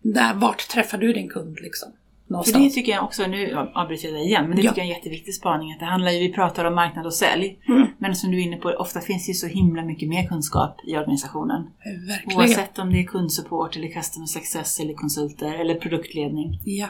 där, 0.02 0.34
vart 0.34 0.68
träffar 0.68 0.98
du 0.98 1.12
din 1.12 1.28
kund 1.28 1.60
liksom? 1.60 1.92
För 2.30 2.34
Någonstans. 2.34 2.64
det 2.64 2.70
tycker 2.80 2.92
jag 2.92 3.04
också, 3.04 3.26
nu 3.26 3.54
avbryter 3.74 4.08
jag 4.08 4.14
dig 4.16 4.24
igen, 4.24 4.46
men 4.48 4.56
det 4.56 4.62
Ja. 4.62 4.70
tycker 4.70 4.80
jag 4.82 4.86
är 4.88 4.92
en 4.92 4.96
jätteviktig 4.96 5.34
spaning. 5.34 5.72
Att 5.72 5.78
det 5.80 5.84
handlar 5.86 6.10
ju, 6.10 6.18
vi 6.18 6.32
pratar 6.32 6.64
om 6.64 6.74
marknad 6.74 7.06
och 7.06 7.14
sälj, 7.14 7.58
Mm. 7.68 7.86
men 7.98 8.16
som 8.16 8.30
du 8.30 8.38
är 8.38 8.42
inne 8.42 8.56
på, 8.56 8.68
ofta 8.68 9.00
finns 9.00 9.26
det 9.26 9.30
ju 9.30 9.34
så 9.34 9.46
himla 9.46 9.84
mycket 9.84 10.08
mer 10.08 10.26
kunskap 10.26 10.76
i 10.86 10.96
organisationen. 10.96 11.70
Verkligen. 12.08 12.38
Oavsett 12.38 12.78
om 12.78 12.92
det 12.92 12.98
är 13.00 13.04
kundsupport 13.04 13.76
eller 13.76 13.88
customer 13.88 14.26
success 14.26 14.80
eller 14.80 14.94
konsulter 14.94 15.54
eller 15.60 15.74
produktledning. 15.74 16.60
Ja. 16.64 16.86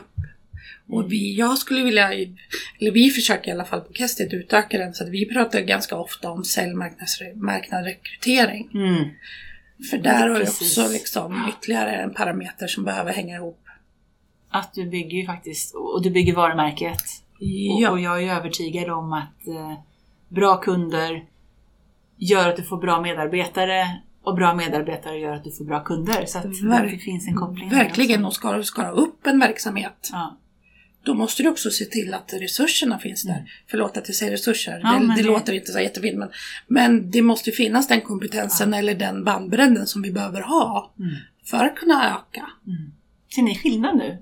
Och 0.88 1.12
vi, 1.12 1.37
jag 1.38 1.59
skulle 1.59 1.85
vilja, 1.85 2.12
eller 2.12 2.90
vi 2.92 3.11
försöker 3.11 3.48
i 3.48 3.53
alla 3.53 3.64
fall 3.64 3.81
på 3.81 3.92
Kestet 3.92 4.33
utöka 4.33 4.79
den 4.79 4.94
så 4.94 5.05
att 5.05 5.11
vi 5.11 5.26
pratar 5.29 5.61
ganska 5.61 5.96
ofta 5.96 6.31
om 6.31 6.44
säljmarknadsrekrytering. 6.44 8.68
Mm. 8.74 9.05
För 9.90 9.98
där 9.98 10.29
har 10.29 10.38
vi 10.38 10.44
också 10.44 10.88
liksom 10.92 11.48
ytterligare 11.48 11.90
en 11.96 12.14
parameter 12.14 12.66
som 12.66 12.85
behöver 12.85 13.12
hänga 13.12 13.37
ihop. 13.37 13.60
Att 14.51 14.75
du 14.75 14.87
bygger 14.87 15.19
ju 15.19 15.27
faktiskt, 15.27 15.75
och 15.75 16.03
du 16.03 16.11
bygger 16.11 16.35
varumärket. 16.35 17.03
Ja, 17.39 17.91
och 17.91 18.01
jag 18.01 18.23
är 18.25 18.35
övertygad 18.37 18.91
om 18.91 19.13
att 19.13 19.47
eh, 19.49 19.75
bra 20.29 20.57
kunder 20.57 21.25
gör 22.17 22.49
att 22.49 22.57
du 22.57 22.63
får 22.63 22.77
bra 22.77 23.01
medarbetare 23.01 24.01
och 24.23 24.35
bra 24.35 24.55
medarbetare 24.55 25.19
gör 25.19 25.33
att 25.35 25.45
du 25.45 25.51
får 25.53 25.65
bra 25.65 25.81
kunder. 25.85 26.25
Så 26.27 26.39
att 26.39 26.45
Verk- 26.45 26.91
det 26.93 26.99
finns 26.99 27.29
en 27.29 27.35
koppling. 27.37 27.69
verkligen. 27.69 28.25
Och 28.25 28.35
ska 28.35 28.53
du 28.53 28.65
skala 28.65 28.91
upp 28.91 29.27
en 29.27 29.39
verksamhet 29.39 30.09
Ja. 30.13 30.37
då 31.03 31.15
måste 31.15 31.43
du 31.43 31.49
också 31.49 31.71
se 31.71 31.85
till 31.85 32.15
att 32.15 32.33
resurserna 32.33 32.99
finns 32.99 33.23
där. 33.23 33.33
Mm. 33.35 33.47
Förlåt 33.71 33.97
att 33.97 34.09
jag 34.09 34.15
säger 34.15 34.33
resurser, 34.33 34.81
Ja, 34.83 34.99
det, 35.01 35.07
det, 35.07 35.15
det- 35.15 35.23
låter 35.23 35.53
inte 35.53 35.73
så 35.73 35.81
jättefint. 35.81 36.19
Men, 36.19 36.29
men 36.67 37.11
det 37.11 37.23
måste 37.23 37.51
finnas 37.51 37.89
den 37.89 38.01
kompetensen 38.01 38.75
eller 38.75 38.95
den 38.95 39.25
bandbredden 39.25 39.87
som 39.87 40.03
vi 40.03 40.13
behöver 40.13 40.41
ha 40.43 40.91
Mm. 40.99 41.15
för 41.45 41.65
att 41.65 41.77
kunna 41.77 42.11
öka. 42.17 42.47
Ser 43.35 43.43
ni 43.43 43.55
skillnad 43.55 43.97
nu? 43.97 44.19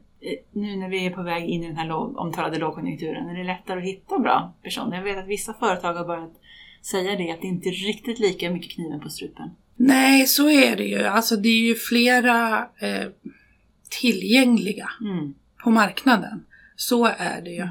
Nu 0.53 0.77
när 0.77 0.89
vi 0.89 1.07
är 1.07 1.11
på 1.11 1.23
väg 1.23 1.45
in 1.49 1.63
i 1.65 1.67
den 1.67 1.77
här 1.77 1.87
låg, 1.87 2.17
omtalade 2.19 2.59
lågkonjunkturen, 2.59 3.29
är 3.29 3.35
det 3.39 3.45
lättare 3.45 3.79
att 3.79 3.85
hitta 3.85 4.19
bra 4.19 4.55
personer? 4.63 4.97
Jag 4.97 5.05
vet 5.05 5.19
att 5.19 5.27
vissa 5.29 5.55
företag 5.55 5.95
har 5.95 6.05
börjat 6.05 6.33
säga 6.83 7.17
det, 7.17 7.31
att 7.33 7.41
det 7.41 7.47
inte 7.47 7.69
är 7.69 7.73
riktigt 7.87 8.19
lika 8.19 8.51
mycket 8.51 8.73
kniven 8.73 9.01
på 9.01 9.09
strupen. 9.09 9.51
Nej, 9.77 10.27
så 10.27 10.51
är 10.51 10.77
det 10.77 10.85
ju. 10.85 11.03
Alltså 11.05 11.37
det 11.37 11.49
är 11.49 11.61
ju 11.63 11.75
flera 11.75 12.59
eh, 12.79 13.09
tillgängliga 14.01 14.89
Mm. 15.01 15.35
på 15.65 15.71
marknaden. 15.71 16.45
Så 16.77 17.05
är 17.07 17.41
det 17.43 17.51
ju. 17.51 17.69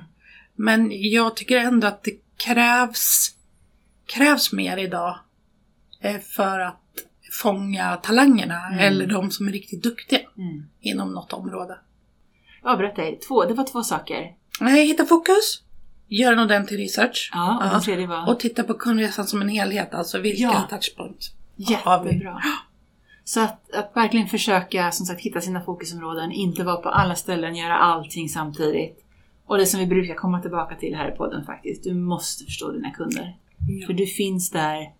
Men 0.55 0.89
jag 0.93 1.36
tycker 1.36 1.57
ändå 1.57 1.88
att 1.88 2.03
det 2.03 2.12
krävs, 2.38 3.36
krävs 4.05 4.53
mer 4.53 4.77
idag 4.77 5.19
eh, 6.01 6.17
för 6.19 6.60
att 6.60 6.81
fånga 7.41 7.95
talangerna 7.95 8.67
Mm. 8.67 8.79
eller 8.79 9.07
de 9.07 9.31
som 9.31 9.47
är 9.47 9.51
riktigt 9.51 9.83
duktiga 9.83 10.19
Mm. 10.38 10.63
inom 10.81 11.13
något 11.13 11.33
område. 11.33 11.77
Avbröt 12.67 12.95
dig. 12.95 13.19
Två, 13.27 13.45
det 13.45 13.53
var 13.53 13.63
två 13.63 13.84
saker. 13.84 14.32
Nej, 14.62 14.86
hitta 14.88 15.06
fokus, 15.06 15.63
gör 16.08 16.34
en 16.34 16.39
ordentlig 16.39 16.80
research 16.80 17.30
Ja, 17.34 17.58
och 17.58 17.65
Ja. 17.65 17.71
den 17.71 17.82
tredje 17.82 18.08
var? 18.08 18.30
och 18.30 18.39
titta 18.39 18.63
på 18.63 18.73
kundresan 18.73 19.25
som 19.27 19.41
en 19.41 19.49
helhet, 19.49 19.93
alltså 19.93 20.19
vilka 20.19 20.41
Ja. 20.43 20.67
touchpoints? 20.69 21.32
Jättebra. 21.56 22.41
Så 23.23 23.39
att, 23.41 23.71
att 23.75 23.91
verkligen 23.95 24.27
försöka 24.27 24.91
som 24.91 25.06
sagt 25.06 25.21
hitta 25.21 25.41
sina 25.41 25.62
fokusområden, 25.62 26.32
inte 26.32 26.63
vara 26.63 26.77
på 26.77 26.89
alla 26.89 27.15
ställen, 27.15 27.56
göra 27.56 27.77
allting 27.77 28.30
samtidigt. 28.30 29.03
Och 29.45 29.58
det 29.58 29.65
som 29.65 29.80
vi 29.80 29.86
brukar 29.86 30.15
komma 30.15 30.41
tillbaka 30.41 30.75
till 30.75 30.95
här 30.95 31.13
i 31.13 31.17
podden 31.17 31.45
faktiskt, 31.45 31.84
du 31.84 31.93
måste 31.93 32.45
förstå 32.45 32.71
dina 32.71 32.91
kunder. 32.91 33.36
För 33.86 33.93
du 33.93 34.06
finns 34.06 34.49
där 34.51 34.91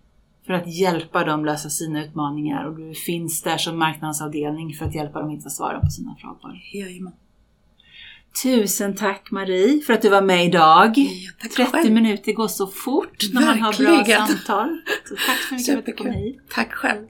för 0.46 0.54
att 0.54 0.68
hjälpa 0.68 1.24
dem 1.24 1.46
lösa 1.46 1.70
sina 1.70 2.04
utmaningar 2.06 2.64
och 2.66 2.76
du 2.78 2.94
finns 2.94 3.42
där 3.42 3.58
som 3.58 3.80
marknadsavdelning 3.80 4.74
för 4.74 4.86
att 4.86 4.96
hjälpa 4.96 5.20
dem 5.22 5.30
hitta 5.30 5.50
svaren 5.50 5.82
på 5.82 5.88
sina 5.90 6.16
frågor. 6.22 6.60
Jajamän. 6.74 7.14
Tusen 8.44 8.96
tack 8.96 9.32
Marie 9.32 9.82
för 9.82 9.94
att 9.94 10.02
du 10.02 10.10
var 10.10 10.22
med 10.22 10.46
idag. 10.46 10.94
Ja, 10.98 11.32
tack 11.42 11.52
30 11.52 11.72
själv. 11.72 11.94
minuter 11.94 12.34
går 12.34 12.48
så 12.48 12.68
fort 12.68 13.24
när 13.34 13.46
man 13.46 13.60
har 13.60 13.84
bra 13.84 13.96
Verkligen. 13.96 14.28
samtal. 14.28 14.82
Så 15.10 15.16
tack 15.16 15.40
så 15.40 15.54
mycket 15.56 15.66
för 15.74 15.78
att 15.80 15.86
du 15.86 15.92
kom 15.92 16.06
Superkul. 16.06 16.24
hit. 16.24 16.40
Tack 16.50 16.74
själv. 16.74 17.06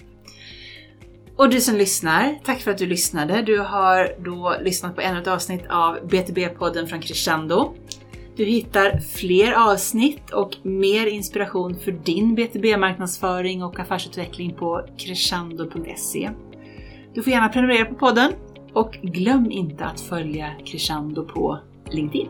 Och 1.36 1.50
du 1.50 1.62
som 1.62 1.76
lyssnar, 1.76 2.36
tack 2.44 2.62
för 2.62 2.72
att 2.72 2.78
du 2.78 2.86
lyssnade. 2.86 3.42
Du 3.42 3.60
har 3.60 4.24
då 4.24 4.56
lyssnat 4.62 4.96
på 4.96 5.02
ännu 5.02 5.20
ett 5.22 5.28
avsnitt 5.28 5.64
av 5.70 5.98
BTB-podden 6.10 6.88
från 6.88 7.02
Crescendo. 7.02 7.76
Du 8.36 8.46
hittar 8.46 9.00
fler 9.00 9.52
avsnitt 9.54 10.32
och 10.32 10.56
mer 10.64 11.08
inspiration 11.08 11.80
för 11.80 11.92
din 11.92 12.36
BTB-marknadsföring 12.36 13.64
och 13.64 13.80
affärsutveckling 13.80 14.54
på 14.54 14.86
crescendo.se. 14.98 16.30
Du 17.14 17.24
får 17.24 17.34
gärna 17.34 17.50
prenumerera 17.50 17.86
på 17.86 17.96
podden 17.96 18.32
och 18.78 18.92
glöm 19.02 19.52
inte 19.52 19.86
att 19.86 20.00
följa 20.00 20.52
Crescendo 20.66 21.26
på 21.26 21.60
LinkedIn. 21.92 22.30